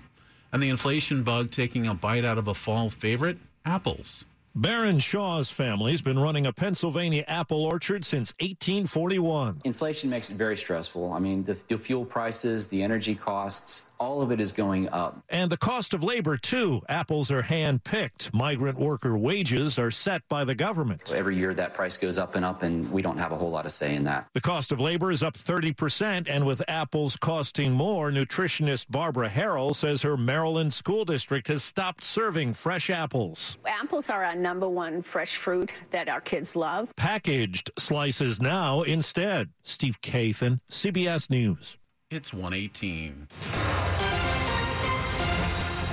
And 0.52 0.64
the 0.64 0.70
inflation 0.70 1.22
bug 1.22 1.52
taking 1.52 1.86
a 1.86 1.94
bite 1.94 2.26
out 2.26 2.40
of 2.40 2.48
a 2.48 2.56
fall 2.56 2.90
favorite, 2.90 3.38
apples. 3.66 4.26
Baron 4.56 5.00
Shaw's 5.00 5.50
family's 5.50 6.04
been 6.04 6.20
running 6.20 6.46
a 6.46 6.54
Pennsylvania 6.54 7.24
apple 7.28 7.66
orchard 7.66 8.06
since 8.06 8.36
1841. 8.40 9.62
Inflation 9.64 10.12
makes 10.12 10.30
it 10.30 10.36
very 10.36 10.56
stressful. 10.56 11.12
I 11.12 11.18
mean, 11.18 11.44
the, 11.44 11.58
the, 11.70 11.76
fuel 11.76 12.06
prices, 12.06 12.68
the 12.68 12.84
energy 12.84 13.16
costs, 13.16 13.90
all 14.00 14.22
of 14.22 14.32
it 14.32 14.40
is 14.40 14.52
going 14.52 14.90
up. 14.90 15.18
And 15.30 15.52
the 15.52 15.58
cost 15.58 15.96
of 15.96 16.04
labor, 16.04 16.38
too. 16.38 16.84
Apples 16.88 17.32
are 17.32 17.42
hand 17.42 17.84
picked. 17.84 18.32
Migrant 18.32 18.78
worker 18.78 19.18
wages 19.18 19.80
are 19.80 19.90
set 19.90 20.22
by 20.30 20.44
the 20.44 20.54
government. 20.54 21.12
Every 21.12 21.36
year 21.36 21.56
that 21.56 21.74
price 21.74 21.98
goes 21.98 22.20
up 22.20 22.36
and 22.36 22.46
up, 22.46 22.62
and 22.62 22.92
we 22.92 23.02
don't 23.02 23.18
have 23.18 23.32
a 23.32 23.36
whole 23.36 23.50
lot 23.50 23.66
of 23.66 23.72
say 23.72 23.96
in 23.96 24.04
that. 24.04 24.28
The 24.34 24.42
cost 24.42 24.72
of 24.72 24.80
labor 24.80 25.10
is 25.10 25.24
up 25.24 25.36
30%, 25.36 26.28
and 26.30 26.46
with 26.46 26.62
apples 26.68 27.16
costing 27.16 27.72
more, 27.72 28.12
nutritionist 28.12 28.86
Barbara 28.92 29.30
Harrell 29.30 29.74
says 29.74 30.04
her 30.04 30.16
Maryland 30.16 30.74
school 30.74 31.06
district 31.06 31.48
has 31.48 31.64
stopped 31.64 32.04
serving 32.04 32.54
fresh 32.54 32.92
apples. 32.92 33.58
Apples 33.66 34.12
are 34.12 34.26
a 34.26 34.43
number 34.44 34.70
one 34.70 35.02
fresh 35.02 35.38
fruit 35.38 35.74
that 35.90 36.08
our 36.08 36.22
kids 36.22 36.56
love. 36.56 36.96
Packaged 36.96 37.72
slices 37.80 38.40
now 38.40 38.84
instead. 38.84 39.50
Steve 39.64 40.00
Kathan, 40.02 40.60
CBS 40.70 41.32
News. 41.32 41.78
It's 42.12 42.32
118. 42.32 43.28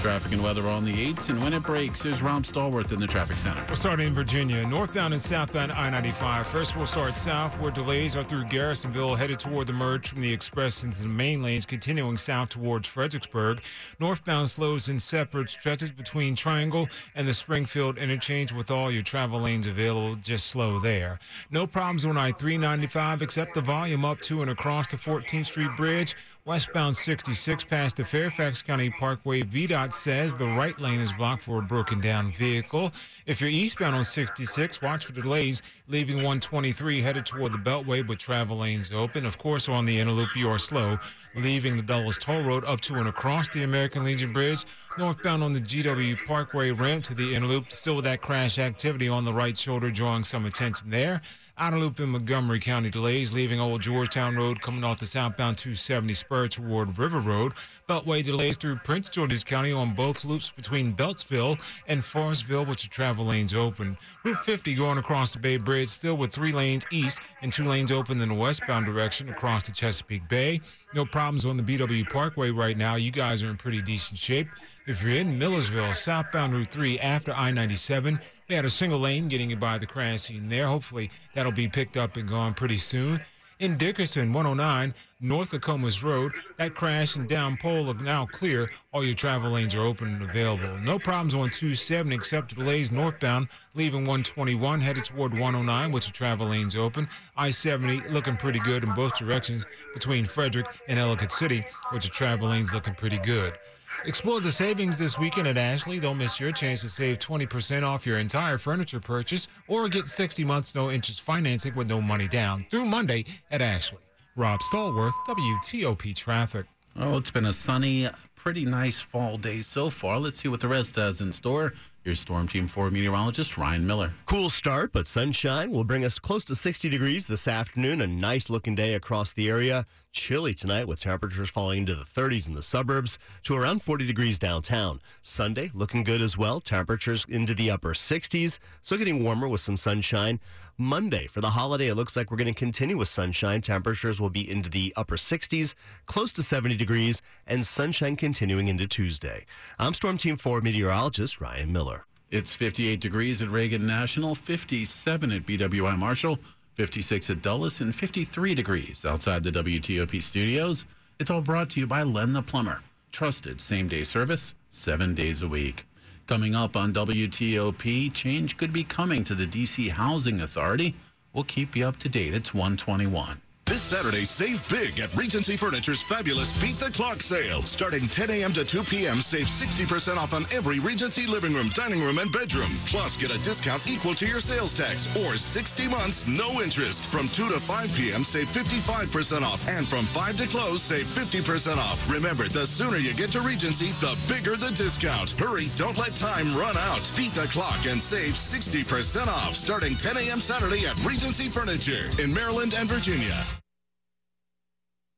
Traffic 0.01 0.33
and 0.33 0.43
weather 0.43 0.67
on 0.67 0.87
the 0.87 1.13
8s, 1.13 1.29
and 1.29 1.39
when 1.43 1.53
it 1.53 1.63
breaks, 1.63 2.07
is 2.07 2.23
Rob 2.23 2.45
Stallworth 2.45 2.91
in 2.91 3.01
the 3.01 3.07
traffic 3.07 3.39
center. 3.39 3.63
We'll 3.67 3.77
start 3.77 4.01
in 4.01 4.15
Virginia. 4.15 4.67
Northbound 4.67 5.13
and 5.13 5.23
southbound 5.23 5.73
I-95. 5.73 6.47
First, 6.47 6.75
we'll 6.75 6.87
start 6.87 7.15
south, 7.15 7.53
where 7.61 7.71
delays 7.71 8.17
are 8.17 8.23
through 8.23 8.45
Garrisonville, 8.45 9.15
headed 9.15 9.39
toward 9.39 9.67
the 9.67 9.75
merge 9.75 10.09
from 10.09 10.23
the 10.23 10.33
express 10.33 10.85
into 10.85 11.03
the 11.03 11.09
main 11.09 11.43
lanes, 11.43 11.67
continuing 11.67 12.17
south 12.17 12.49
towards 12.49 12.89
Fredericksburg. 12.89 13.61
Northbound 13.99 14.49
slows 14.49 14.89
in 14.89 14.99
separate 14.99 15.51
stretches 15.51 15.93
between 15.93 16.35
Triangle 16.35 16.89
and 17.15 17.29
the 17.29 17.35
Springfield 17.35 17.99
interchange 17.99 18.55
with 18.55 18.71
all 18.71 18.91
your 18.91 19.03
travel 19.03 19.41
lanes 19.41 19.67
available. 19.67 20.17
Just 20.17 20.47
slow 20.47 20.81
there. 20.81 21.19
No 21.51 21.67
problems 21.67 22.07
on 22.07 22.17
I-395 22.17 23.21
except 23.21 23.53
the 23.53 23.61
volume 23.61 24.07
up 24.07 24.23
to 24.23 24.41
and 24.41 24.51
across 24.51 24.87
the 24.87 24.97
14th 24.97 25.45
Street 25.45 25.77
Bridge 25.77 26.17
Westbound 26.47 26.97
66 26.97 27.65
past 27.65 27.97
the 27.97 28.05
Fairfax 28.05 28.63
County 28.63 28.89
Parkway. 28.89 29.43
VDOT 29.43 29.93
says 29.93 30.35
the 30.35 30.47
right 30.47 30.79
lane 30.81 30.99
is 30.99 31.13
blocked 31.13 31.43
for 31.43 31.59
a 31.59 31.63
broken 31.63 32.01
down 32.01 32.33
vehicle. 32.33 32.93
If 33.27 33.43
you're 33.43 33.51
eastbound 33.51 33.95
on 33.95 34.05
66, 34.05 34.81
watch 34.81 35.05
for 35.05 35.13
delays 35.13 35.61
leaving 35.87 36.17
123 36.17 37.03
headed 37.03 37.27
toward 37.27 37.53
the 37.53 37.59
Beltway, 37.59 38.07
but 38.07 38.19
travel 38.19 38.59
lanes 38.59 38.91
open. 38.91 39.27
Of 39.27 39.37
course, 39.37 39.69
on 39.69 39.85
the 39.85 40.01
inner 40.01 40.13
loop, 40.13 40.35
you 40.35 40.49
are 40.49 40.59
slow, 40.59 40.99
leaving 41.35 41.77
the 41.77 41.83
Dulles 41.83 42.17
Toll 42.17 42.43
Road 42.43 42.65
up 42.65 42.81
to 42.83 42.95
and 42.95 43.09
across 43.09 43.49
the 43.51 43.63
American 43.63 44.03
Legion 44.03 44.33
Bridge. 44.33 44.65
Northbound 44.97 45.43
on 45.43 45.53
the 45.53 45.61
GW 45.61 46.25
Parkway 46.25 46.71
ramp 46.71 47.05
to 47.05 47.15
the 47.15 47.35
inner 47.35 47.47
loop, 47.47 47.71
still 47.71 47.97
with 47.97 48.05
that 48.07 48.23
crash 48.23 48.59
activity 48.59 49.09
on 49.09 49.27
the 49.27 49.33
right 49.33 49.59
shoulder, 49.59 49.91
drawing 49.91 50.25
some 50.25 50.47
attention 50.47 50.89
there. 50.89 51.21
Outer 51.61 51.79
loop 51.79 52.01
in 52.01 52.09
Montgomery 52.09 52.59
County 52.59 52.89
delays, 52.89 53.35
leaving 53.35 53.61
Old 53.61 53.83
Georgetown 53.83 54.35
Road 54.35 54.63
coming 54.63 54.83
off 54.83 54.99
the 54.99 55.05
southbound 55.05 55.59
270 55.59 56.15
spur 56.15 56.49
toward 56.49 56.99
River 56.99 57.21
Road. 57.21 57.53
Beltway 57.87 58.25
delays 58.25 58.57
through 58.57 58.77
Prince 58.77 59.11
George's 59.11 59.45
County 59.45 59.71
on 59.71 59.93
both 59.93 60.25
loops 60.25 60.49
between 60.49 60.95
Beltsville 60.95 61.61
and 61.87 62.01
Forestville, 62.01 62.67
which 62.67 62.87
are 62.87 62.89
travel 62.89 63.27
lanes 63.27 63.53
open. 63.53 63.99
Route 64.25 64.43
50 64.43 64.75
going 64.75 64.97
across 64.97 65.35
the 65.35 65.39
Bay 65.39 65.59
Bridge, 65.59 65.89
still 65.89 66.17
with 66.17 66.33
three 66.33 66.53
lanes 66.53 66.87
east 66.91 67.21
and 67.43 67.53
two 67.53 67.65
lanes 67.65 67.93
open 67.93 68.19
in 68.23 68.31
the 68.31 68.35
westbound 68.35 68.87
direction 68.87 69.29
across 69.29 69.63
the 69.63 69.73
Chesapeake 69.73 70.27
Bay. 70.31 70.63
No 70.95 71.05
problems 71.05 71.45
on 71.45 71.59
the 71.59 71.63
BW 71.63 72.09
Parkway 72.09 72.49
right 72.51 72.77
now. 72.79 72.95
You 72.95 73.11
guys 73.11 73.43
are 73.43 73.51
in 73.51 73.59
pretty 73.59 73.83
decent 73.83 74.19
shape. 74.19 74.49
If 74.91 75.05
you're 75.05 75.13
in 75.13 75.39
Millersville, 75.39 75.95
southbound 75.95 76.53
Route 76.53 76.67
3 76.67 76.99
after 76.99 77.31
I 77.31 77.53
97, 77.53 78.19
they 78.49 78.57
had 78.57 78.65
a 78.65 78.71
single 78.71 78.99
lane 78.99 79.29
getting 79.29 79.49
you 79.49 79.55
by 79.55 79.79
the 79.79 79.87
crash 79.87 80.23
scene 80.23 80.49
there. 80.49 80.67
Hopefully, 80.67 81.13
that'll 81.33 81.53
be 81.53 81.69
picked 81.69 81.97
up 81.97 82.17
and 82.17 82.29
gone 82.29 82.55
pretty 82.55 82.79
soon. 82.79 83.21
In 83.61 83.77
Dickerson, 83.77 84.33
109, 84.33 84.93
north 85.21 85.55
of 85.55 86.03
Road, 86.03 86.33
that 86.57 86.75
crash 86.75 87.15
and 87.15 87.29
down 87.29 87.57
pole 87.57 87.89
are 87.89 88.03
now 88.03 88.27
clear. 88.27 88.69
All 88.93 89.05
your 89.05 89.15
travel 89.15 89.53
lanes 89.53 89.77
are 89.77 89.85
open 89.85 90.09
and 90.09 90.29
available. 90.29 90.77
No 90.79 90.99
problems 90.99 91.35
on 91.35 91.51
270 91.51 92.13
except 92.13 92.57
delays 92.57 92.91
northbound, 92.91 93.47
leaving 93.75 94.01
121 94.01 94.81
headed 94.81 95.05
toward 95.05 95.39
109, 95.39 95.93
which 95.93 96.07
the 96.07 96.13
travel 96.13 96.49
lanes 96.49 96.75
open. 96.75 97.09
I 97.37 97.51
70 97.51 98.09
looking 98.09 98.37
pretty 98.37 98.59
good 98.59 98.83
in 98.83 98.93
both 98.95 99.17
directions 99.17 99.67
between 99.95 100.25
Frederick 100.25 100.67
and 100.89 100.99
Ellicott 100.99 101.31
City, 101.31 101.65
which 101.93 102.07
the 102.07 102.11
travel 102.11 102.49
lanes 102.49 102.75
looking 102.75 102.95
pretty 102.95 103.19
good. 103.19 103.57
Explore 104.07 104.41
the 104.41 104.51
savings 104.51 104.97
this 104.97 105.19
weekend 105.19 105.47
at 105.47 105.59
Ashley. 105.59 106.01
Don't 106.01 106.17
miss 106.17 106.41
your 106.41 106.53
chance 106.53 106.81
to 106.81 106.89
save 106.89 107.19
20% 107.19 107.83
off 107.83 108.07
your 108.07 108.19
entire 108.19 108.57
furniture 108.57 108.99
purchase 108.99 109.47
or 109.69 109.89
get 109.89 110.09
60 110.09 110.43
months 110.43 110.75
no 110.75 110.91
interest 110.91 111.21
financing 111.21 111.75
with 111.75 111.89
no 111.89 112.01
money 112.01 112.27
down 112.27 112.65
through 112.71 112.87
Monday 112.87 113.27
at 113.51 113.61
Ashley. 113.61 113.99
Rob 114.37 114.61
Stallworth, 114.61 115.13
WTOP 115.29 116.15
Traffic. 116.15 116.65
Oh, 116.97 117.19
it's 117.19 117.31
been 117.31 117.47
a 117.47 117.53
sunny, 117.53 118.09
pretty 118.35 118.65
nice 118.65 119.01
fall 119.01 119.37
day 119.37 119.61
so 119.61 119.91
far. 119.91 120.19
Let's 120.19 120.41
see 120.41 120.49
what 120.49 120.61
the 120.61 120.69
rest 120.69 120.97
has 120.97 121.21
in 121.21 121.33
store. 121.33 121.75
Your 122.05 122.15
Storm 122.15 122.49
Team 122.49 122.67
4 122.67 122.91
meteorologist, 122.91 123.59
Ryan 123.59 123.87
Miller. 123.87 124.13
Cool 124.25 124.49
start, 124.49 124.91
but 124.93 125.07
sunshine 125.07 125.71
will 125.71 125.85
bring 125.85 126.03
us 126.03 126.19
close 126.19 126.45
to 126.45 126.55
60 126.55 126.89
degrees 126.89 127.27
this 127.27 127.47
afternoon. 127.47 128.01
A 128.01 128.07
nice 128.07 128.49
looking 128.49 128.75
day 128.75 128.95
across 128.95 129.33
the 129.33 129.51
area. 129.51 129.85
Chilly 130.13 130.55
tonight 130.55 130.89
with 130.89 130.99
temperatures 130.99 131.51
falling 131.51 131.79
into 131.79 131.95
the 131.95 132.03
30s 132.03 132.49
in 132.49 132.55
the 132.55 132.63
suburbs 132.63 133.17
to 133.45 133.55
around 133.55 133.81
40 133.81 134.07
degrees 134.07 134.41
downtown. 134.41 135.01
Sunday 135.23 135.71
looking 135.73 136.03
good 136.03 136.21
as 136.21 136.37
well. 136.37 136.61
Temperatures 136.61 137.25
into 137.29 137.55
the 137.55 137.71
upper 137.71 137.91
60s, 137.91 138.59
so 138.83 138.97
getting 138.97 139.23
warmer 139.23 139.47
with 139.47 139.61
some 139.61 139.77
sunshine. 139.77 140.41
Monday 140.77 141.29
for 141.29 141.41
the 141.41 141.51
holiday, 141.51 141.89
it 141.89 141.95
looks 141.95 142.17
like 142.17 142.31
we're 142.31 142.37
going 142.37 142.53
to 142.53 142.59
continue 142.59 142.97
with 142.97 143.07
sunshine. 143.07 143.61
Temperatures 143.61 144.21
will 144.21 144.31
be 144.31 144.51
into 144.51 144.69
the 144.69 144.93
upper 144.97 145.17
60s, 145.17 145.75
close 146.07 146.33
to 146.33 146.43
70 146.43 146.75
degrees, 146.75 147.23
and 147.47 147.65
sunshine 147.65 148.17
continuing 148.17 148.67
into 148.67 148.89
Tuesday. 148.89 149.47
I'm 149.79 149.95
Storm 149.95 150.19
Team 150.19 150.37
4 150.37 150.61
meteorologist 150.61 151.41
Ryan 151.41 151.73
Miller. 151.73 152.05
It's 152.33 152.55
58 152.55 153.01
degrees 153.01 153.43
at 153.43 153.49
Reagan 153.49 153.87
National, 153.87 154.35
57 154.35 155.33
at 155.33 155.47
BWI 155.47 155.97
Marshall, 155.97 156.39
56 156.75 157.31
at 157.31 157.43
Dulles, 157.43 157.81
and 157.81 157.95
53 157.95 158.55
degrees 158.55 159.05
outside 159.05 159.43
the 159.43 159.51
WTOP 159.51 160.23
studios. 160.23 160.87
It's 161.19 161.31
all 161.31 161.43
brought 161.43 161.71
to 161.71 161.81
you 161.81 161.87
by 161.87 162.03
Len 162.03 162.33
the 162.33 162.43
Plumber. 162.43 162.83
Trusted 163.13 163.61
same 163.61 163.89
day 163.89 164.05
service, 164.05 164.55
seven 164.71 165.15
days 165.15 165.43
a 165.43 165.49
week. 165.49 165.87
Coming 166.27 166.55
up 166.55 166.77
on 166.77 166.93
WTOP, 166.93 168.13
change 168.15 168.57
could 168.57 168.73
be 168.73 168.85
coming 168.85 169.25
to 169.25 169.35
the 169.35 169.47
D.C. 169.47 169.89
Housing 169.89 170.41
Authority. 170.41 170.95
We'll 171.33 171.45
keep 171.45 171.77
you 171.77 171.87
up 171.87 171.97
to 171.99 172.09
date. 172.09 172.35
It's 172.35 172.55
121. 172.55 173.41
This 173.71 173.83
Saturday, 173.83 174.25
save 174.25 174.69
big 174.69 174.99
at 174.99 175.15
Regency 175.15 175.57
Furniture's 175.57 176.03
fabulous 176.03 176.61
Beat 176.61 176.75
the 176.81 176.91
Clock 176.91 177.23
sale. 177.23 177.63
Starting 177.63 178.09
10 178.09 178.29
a.m. 178.31 178.53
to 178.55 178.65
2 178.65 178.83
p.m., 178.83 179.21
save 179.21 179.47
60% 179.47 180.17
off 180.17 180.35
on 180.35 180.45
every 180.51 180.81
Regency 180.81 181.25
living 181.25 181.55
room, 181.55 181.69
dining 181.69 182.03
room, 182.03 182.19
and 182.19 182.33
bedroom. 182.33 182.67
Plus, 182.87 183.17
get 183.17 183.31
a 183.31 183.39
discount 183.45 183.87
equal 183.87 184.17
to 184.17 184.27
your 184.27 184.41
sales 184.41 184.75
tax 184.75 185.07
or 185.19 185.37
60 185.37 185.87
months, 185.87 186.27
no 186.27 186.61
interest. 186.61 187.07
From 187.13 187.29
2 187.29 187.49
to 187.49 187.61
5 187.61 187.95
p.m., 187.95 188.25
save 188.25 188.49
55% 188.49 189.43
off. 189.43 189.65
And 189.69 189.87
from 189.87 190.05
5 190.07 190.39
to 190.39 190.47
close, 190.49 190.83
save 190.83 191.07
50% 191.07 191.77
off. 191.77 192.11
Remember, 192.11 192.49
the 192.49 192.67
sooner 192.67 192.97
you 192.97 193.15
get 193.15 193.31
to 193.31 193.41
Regency, 193.41 193.93
the 194.01 194.19
bigger 194.29 194.57
the 194.57 194.73
discount. 194.73 195.31
Hurry, 195.39 195.69
don't 195.77 195.97
let 195.97 196.17
time 196.17 196.57
run 196.57 196.77
out. 196.77 197.09
Beat 197.17 197.35
the 197.35 197.47
clock 197.47 197.87
and 197.87 198.03
save 198.03 198.33
60% 198.33 199.29
off 199.29 199.55
starting 199.55 199.95
10 199.95 200.17
a.m. 200.17 200.41
Saturday 200.41 200.87
at 200.87 200.99
Regency 201.05 201.49
Furniture 201.49 202.11
in 202.19 202.35
Maryland 202.35 202.75
and 202.75 202.89
Virginia. 202.89 203.41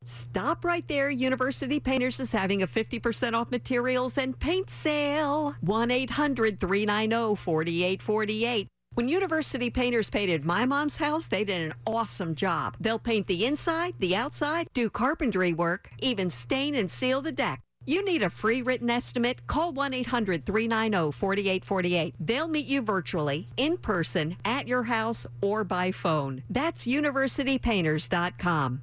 Stop 0.04 0.64
right 0.64 0.86
there. 0.88 1.10
University 1.10 1.80
Painters 1.80 2.20
is 2.20 2.32
having 2.32 2.62
a 2.62 2.66
50% 2.66 3.34
off 3.34 3.50
materials 3.50 4.18
and 4.18 4.38
paint 4.38 4.70
sale. 4.70 5.54
1 5.60 5.90
800 5.90 6.60
390 6.60 7.36
4848. 7.36 8.68
When 8.94 9.08
University 9.08 9.70
Painters 9.70 10.10
painted 10.10 10.44
my 10.44 10.66
mom's 10.66 10.98
house, 10.98 11.26
they 11.26 11.44
did 11.44 11.62
an 11.62 11.72
awesome 11.86 12.34
job. 12.34 12.76
They'll 12.78 12.98
paint 12.98 13.26
the 13.26 13.46
inside, 13.46 13.94
the 14.00 14.14
outside, 14.14 14.68
do 14.74 14.90
carpentry 14.90 15.54
work, 15.54 15.88
even 16.00 16.28
stain 16.28 16.74
and 16.74 16.90
seal 16.90 17.22
the 17.22 17.32
deck. 17.32 17.62
You 17.86 18.04
need 18.04 18.22
a 18.22 18.28
free 18.30 18.60
written 18.60 18.90
estimate? 18.90 19.46
Call 19.46 19.72
1 19.72 19.94
800 19.94 20.44
390 20.44 21.10
4848. 21.10 22.14
They'll 22.20 22.48
meet 22.48 22.66
you 22.66 22.82
virtually, 22.82 23.48
in 23.56 23.78
person, 23.78 24.36
at 24.44 24.68
your 24.68 24.82
house, 24.84 25.26
or 25.40 25.64
by 25.64 25.90
phone. 25.90 26.42
That's 26.50 26.86
universitypainters.com. 26.86 28.82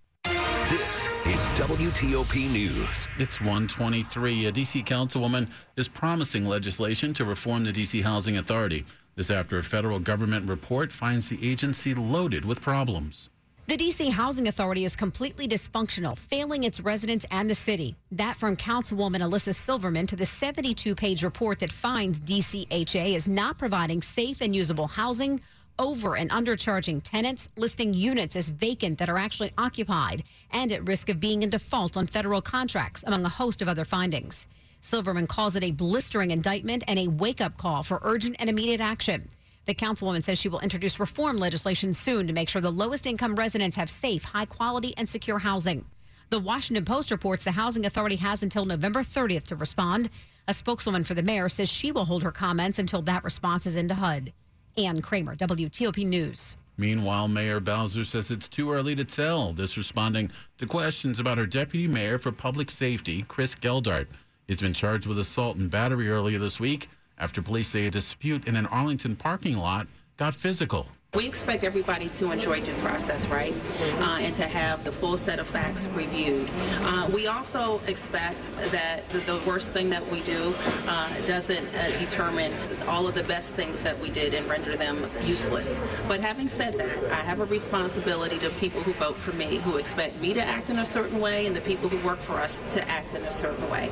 This 0.71 1.07
is 1.25 1.49
WTOP 1.59 2.49
News. 2.49 3.09
It's 3.19 3.41
123. 3.41 4.45
A 4.45 4.51
D.C. 4.53 4.81
councilwoman 4.83 5.49
is 5.75 5.89
promising 5.89 6.45
legislation 6.45 7.13
to 7.15 7.25
reform 7.25 7.65
the 7.65 7.73
D.C. 7.73 7.99
Housing 7.99 8.37
Authority. 8.37 8.85
This 9.17 9.29
after 9.29 9.57
a 9.57 9.63
federal 9.63 9.99
government 9.99 10.49
report 10.49 10.93
finds 10.93 11.27
the 11.27 11.37
agency 11.45 11.93
loaded 11.93 12.45
with 12.45 12.61
problems. 12.61 13.29
The 13.67 13.75
D.C. 13.75 14.11
Housing 14.11 14.47
Authority 14.47 14.85
is 14.85 14.95
completely 14.95 15.45
dysfunctional, 15.45 16.17
failing 16.17 16.63
its 16.63 16.79
residents 16.79 17.25
and 17.31 17.49
the 17.49 17.55
city. 17.55 17.97
That 18.09 18.37
from 18.37 18.55
Councilwoman 18.55 19.19
Elissa 19.19 19.53
Silverman 19.53 20.07
to 20.07 20.15
the 20.15 20.25
72 20.25 20.95
page 20.95 21.21
report 21.21 21.59
that 21.59 21.73
finds 21.73 22.21
DCHA 22.21 23.13
is 23.13 23.27
not 23.27 23.57
providing 23.57 24.01
safe 24.01 24.39
and 24.39 24.55
usable 24.55 24.87
housing 24.87 25.41
over 25.79 26.15
and 26.15 26.29
undercharging 26.31 27.01
tenants, 27.03 27.49
listing 27.57 27.93
units 27.93 28.35
as 28.35 28.49
vacant 28.49 28.97
that 28.97 29.09
are 29.09 29.17
actually 29.17 29.51
occupied, 29.57 30.23
and 30.51 30.71
at 30.71 30.87
risk 30.87 31.09
of 31.09 31.19
being 31.19 31.43
in 31.43 31.49
default 31.49 31.97
on 31.97 32.07
federal 32.07 32.41
contracts, 32.41 33.03
among 33.07 33.25
a 33.25 33.29
host 33.29 33.61
of 33.61 33.67
other 33.67 33.85
findings. 33.85 34.47
Silverman 34.81 35.27
calls 35.27 35.55
it 35.55 35.63
a 35.63 35.71
blistering 35.71 36.31
indictment 36.31 36.83
and 36.87 36.97
a 36.97 37.07
wake 37.07 37.41
up 37.41 37.57
call 37.57 37.83
for 37.83 37.99
urgent 38.03 38.35
and 38.39 38.49
immediate 38.49 38.81
action. 38.81 39.29
The 39.65 39.75
councilwoman 39.75 40.23
says 40.23 40.39
she 40.39 40.49
will 40.49 40.59
introduce 40.59 40.99
reform 40.99 41.37
legislation 41.37 41.93
soon 41.93 42.27
to 42.27 42.33
make 42.33 42.49
sure 42.49 42.61
the 42.61 42.71
lowest 42.71 43.05
income 43.05 43.35
residents 43.35 43.77
have 43.77 43.89
safe, 43.89 44.23
high 44.23 44.45
quality, 44.45 44.95
and 44.97 45.07
secure 45.07 45.39
housing. 45.39 45.85
The 46.31 46.39
Washington 46.39 46.85
Post 46.85 47.11
reports 47.11 47.43
the 47.43 47.51
Housing 47.51 47.85
Authority 47.85 48.15
has 48.15 48.41
until 48.41 48.65
November 48.65 49.01
30th 49.01 49.43
to 49.47 49.55
respond. 49.55 50.09
A 50.47 50.53
spokeswoman 50.53 51.03
for 51.03 51.13
the 51.13 51.21
mayor 51.21 51.49
says 51.49 51.69
she 51.69 51.91
will 51.91 52.05
hold 52.05 52.23
her 52.23 52.31
comments 52.31 52.79
until 52.79 53.01
that 53.03 53.23
response 53.23 53.65
is 53.65 53.75
into 53.75 53.95
HUD. 53.95 54.33
Ann 54.77 55.01
Kramer, 55.01 55.35
WTOP 55.35 56.05
News. 56.05 56.55
Meanwhile, 56.77 57.27
Mayor 57.27 57.59
Bowser 57.59 58.05
says 58.05 58.31
it's 58.31 58.49
too 58.49 58.71
early 58.71 58.95
to 58.95 59.03
tell. 59.03 59.53
This 59.53 59.77
responding 59.77 60.31
to 60.57 60.65
questions 60.65 61.19
about 61.19 61.37
her 61.37 61.45
deputy 61.45 61.87
mayor 61.87 62.17
for 62.17 62.31
public 62.31 62.71
safety, 62.71 63.23
Chris 63.27 63.53
Geldart. 63.55 64.07
He's 64.47 64.61
been 64.61 64.73
charged 64.73 65.05
with 65.05 65.19
assault 65.19 65.57
and 65.57 65.69
battery 65.69 66.09
earlier 66.09 66.39
this 66.39 66.59
week 66.59 66.89
after 67.17 67.41
police 67.41 67.67
say 67.67 67.85
a 67.85 67.91
dispute 67.91 68.47
in 68.47 68.55
an 68.55 68.65
Arlington 68.67 69.15
parking 69.15 69.57
lot 69.57 69.87
got 70.17 70.33
physical. 70.33 70.87
We 71.13 71.27
expect 71.27 71.65
everybody 71.65 72.07
to 72.07 72.31
enjoy 72.31 72.61
due 72.61 72.73
process, 72.75 73.27
right? 73.27 73.53
Uh, 73.99 74.19
and 74.21 74.33
to 74.35 74.47
have 74.47 74.85
the 74.85 74.93
full 74.93 75.17
set 75.17 75.39
of 75.39 75.47
facts 75.47 75.89
reviewed. 75.89 76.49
Uh, 76.79 77.09
we 77.13 77.27
also 77.27 77.81
expect 77.85 78.47
that 78.71 79.09
the, 79.09 79.17
the, 79.19 79.41
worst 79.45 79.73
thing 79.73 79.89
that 79.89 80.09
we 80.09 80.21
do 80.21 80.53
uh, 80.87 81.13
doesn't 81.27 81.67
uh, 81.75 81.97
determine 81.97 82.53
all 82.87 83.09
of 83.09 83.13
the 83.13 83.23
best 83.23 83.53
things 83.55 83.83
that 83.83 83.99
we 83.99 84.09
did 84.09 84.33
and 84.33 84.47
render 84.47 84.77
them 84.77 85.05
useless. 85.23 85.83
But 86.07 86.21
having 86.21 86.47
said 86.47 86.75
that, 86.75 87.11
I 87.11 87.15
have 87.15 87.41
a 87.41 87.45
responsibility 87.45 88.39
to 88.39 88.49
people 88.51 88.81
who 88.81 88.93
vote 88.93 89.17
for 89.17 89.33
me, 89.33 89.57
who 89.57 89.75
expect 89.75 90.17
me 90.21 90.33
to 90.33 90.41
act 90.41 90.69
in 90.69 90.79
a 90.79 90.85
certain 90.85 91.19
way, 91.19 91.45
and 91.45 91.53
the 91.53 91.61
people 91.61 91.89
who 91.89 92.07
work 92.07 92.21
for 92.21 92.35
us 92.35 92.57
to 92.73 92.87
act 92.87 93.15
in 93.15 93.23
a 93.23 93.31
certain 93.31 93.69
way. 93.69 93.91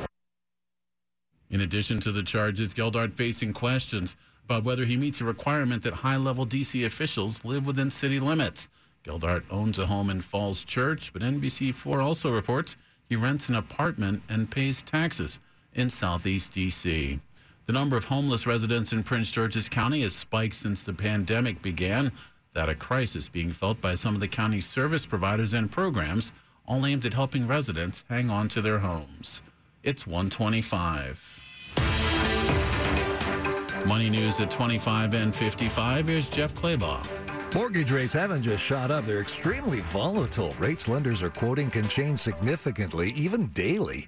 In 1.50 1.62
addition 1.62 1.98
to 2.00 2.12
the 2.12 2.22
charges, 2.22 2.74
Geldart 2.74 3.14
facing 3.14 3.52
questions 3.52 4.14
about 4.44 4.62
whether 4.64 4.84
he 4.84 4.96
meets 4.96 5.20
a 5.20 5.24
requirement 5.24 5.82
that 5.82 5.94
high 5.94 6.16
level 6.16 6.44
D.C. 6.44 6.84
officials 6.84 7.44
live 7.44 7.66
within 7.66 7.90
city 7.90 8.20
limits. 8.20 8.68
Geldart 9.04 9.42
owns 9.50 9.78
a 9.78 9.86
home 9.86 10.10
in 10.10 10.20
Falls 10.20 10.62
Church, 10.62 11.12
but 11.12 11.22
NBC4 11.22 12.02
also 12.02 12.32
reports 12.32 12.76
he 13.08 13.16
rents 13.16 13.48
an 13.48 13.56
apartment 13.56 14.22
and 14.28 14.50
pays 14.50 14.82
taxes 14.82 15.40
in 15.74 15.90
southeast 15.90 16.52
D.C. 16.52 17.18
The 17.66 17.72
number 17.72 17.96
of 17.96 18.04
homeless 18.04 18.46
residents 18.46 18.92
in 18.92 19.02
Prince 19.02 19.32
George's 19.32 19.68
County 19.68 20.02
has 20.02 20.14
spiked 20.14 20.54
since 20.54 20.82
the 20.82 20.92
pandemic 20.92 21.62
began. 21.62 22.12
That 22.52 22.68
a 22.68 22.74
crisis 22.74 23.28
being 23.28 23.52
felt 23.52 23.80
by 23.80 23.94
some 23.94 24.14
of 24.14 24.20
the 24.20 24.28
county's 24.28 24.66
service 24.66 25.06
providers 25.06 25.52
and 25.52 25.70
programs, 25.70 26.32
all 26.66 26.84
aimed 26.84 27.06
at 27.06 27.14
helping 27.14 27.46
residents 27.46 28.04
hang 28.08 28.30
on 28.30 28.48
to 28.48 28.60
their 28.60 28.80
homes. 28.80 29.42
It's 29.82 30.06
125. 30.06 31.39
Money 33.86 34.10
news 34.10 34.38
at 34.40 34.50
25 34.50 35.14
and 35.14 35.34
55. 35.34 36.08
Here's 36.08 36.28
Jeff 36.28 36.54
Claybaugh. 36.54 37.54
Mortgage 37.54 37.90
rates 37.90 38.12
haven't 38.12 38.42
just 38.42 38.62
shot 38.62 38.92
up, 38.92 39.04
they're 39.04 39.20
extremely 39.20 39.80
volatile. 39.80 40.54
Rates 40.60 40.86
lenders 40.86 41.22
are 41.22 41.30
quoting 41.30 41.68
can 41.70 41.88
change 41.88 42.20
significantly, 42.20 43.10
even 43.10 43.48
daily. 43.48 44.06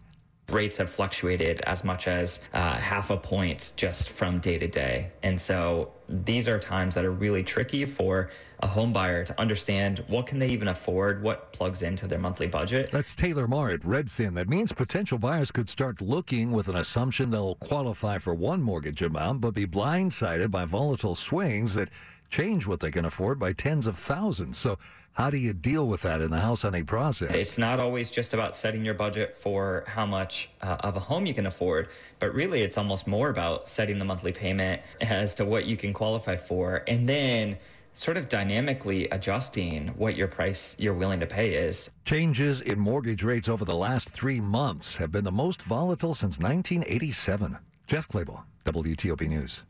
Rates 0.48 0.76
have 0.76 0.90
fluctuated 0.90 1.60
as 1.62 1.82
much 1.82 2.08
as 2.08 2.40
uh, 2.52 2.76
half 2.76 3.10
a 3.10 3.16
point 3.16 3.72
just 3.76 4.10
from 4.10 4.38
day 4.38 4.58
to 4.58 4.66
day. 4.68 5.10
And 5.22 5.40
so 5.40 5.92
these 6.08 6.48
are 6.48 6.58
times 6.58 6.94
that 6.94 7.04
are 7.04 7.10
really 7.10 7.42
tricky 7.42 7.84
for 7.86 8.30
a 8.60 8.66
home 8.66 8.92
buyer 8.92 9.24
to 9.24 9.40
understand 9.40 10.04
what 10.08 10.26
can 10.26 10.38
they 10.38 10.48
even 10.48 10.68
afford, 10.68 11.22
what 11.22 11.52
plugs 11.52 11.82
into 11.82 12.06
their 12.06 12.18
monthly 12.18 12.46
budget. 12.46 12.90
That's 12.90 13.14
Taylor 13.14 13.48
Marr 13.48 13.70
at 13.70 13.80
Redfin. 13.80 14.34
That 14.34 14.48
means 14.48 14.72
potential 14.72 15.18
buyers 15.18 15.50
could 15.50 15.68
start 15.68 16.00
looking 16.00 16.52
with 16.52 16.68
an 16.68 16.76
assumption 16.76 17.30
they'll 17.30 17.54
qualify 17.56 18.18
for 18.18 18.34
one 18.34 18.60
mortgage 18.60 19.00
amount, 19.00 19.40
but 19.40 19.54
be 19.54 19.66
blindsided 19.66 20.50
by 20.50 20.64
volatile 20.64 21.14
swings 21.14 21.74
that 21.74 21.88
change 22.32 22.66
what 22.66 22.80
they 22.80 22.90
can 22.90 23.04
afford 23.04 23.38
by 23.38 23.52
tens 23.52 23.86
of 23.86 23.96
thousands. 23.96 24.56
So 24.56 24.78
how 25.12 25.28
do 25.28 25.36
you 25.36 25.52
deal 25.52 25.86
with 25.86 26.00
that 26.02 26.22
in 26.22 26.30
the 26.30 26.40
house 26.40 26.62
hunting 26.62 26.86
process? 26.86 27.34
It's 27.34 27.58
not 27.58 27.78
always 27.78 28.10
just 28.10 28.32
about 28.32 28.54
setting 28.54 28.84
your 28.84 28.94
budget 28.94 29.36
for 29.36 29.84
how 29.86 30.06
much 30.06 30.48
uh, 30.62 30.78
of 30.80 30.96
a 30.96 31.00
home 31.00 31.26
you 31.26 31.34
can 31.34 31.44
afford, 31.46 31.88
but 32.18 32.34
really 32.34 32.62
it's 32.62 32.78
almost 32.78 33.06
more 33.06 33.28
about 33.28 33.68
setting 33.68 33.98
the 33.98 34.06
monthly 34.06 34.32
payment 34.32 34.80
as 35.02 35.34
to 35.36 35.44
what 35.44 35.66
you 35.66 35.76
can 35.76 35.92
qualify 35.92 36.34
for 36.36 36.82
and 36.88 37.06
then 37.06 37.58
sort 37.94 38.16
of 38.16 38.30
dynamically 38.30 39.06
adjusting 39.10 39.88
what 39.88 40.16
your 40.16 40.26
price 40.26 40.74
you're 40.78 40.94
willing 40.94 41.20
to 41.20 41.26
pay 41.26 41.52
is. 41.52 41.90
Changes 42.06 42.62
in 42.62 42.78
mortgage 42.78 43.22
rates 43.22 43.50
over 43.50 43.66
the 43.66 43.74
last 43.74 44.08
three 44.08 44.40
months 44.40 44.96
have 44.96 45.12
been 45.12 45.24
the 45.24 45.30
most 45.30 45.60
volatile 45.60 46.14
since 46.14 46.38
1987. 46.38 47.58
Jeff 47.86 48.08
Claybaugh, 48.08 48.44
WTOP 48.64 49.28
News. 49.28 49.62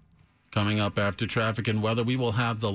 Coming 0.53 0.81
up 0.81 0.99
after 0.99 1.27
traffic 1.27 1.67
and 1.67 1.83
weather, 1.83 2.05
we 2.05 2.15
will 2.15 2.33
have 2.33 2.61
the 2.61 2.71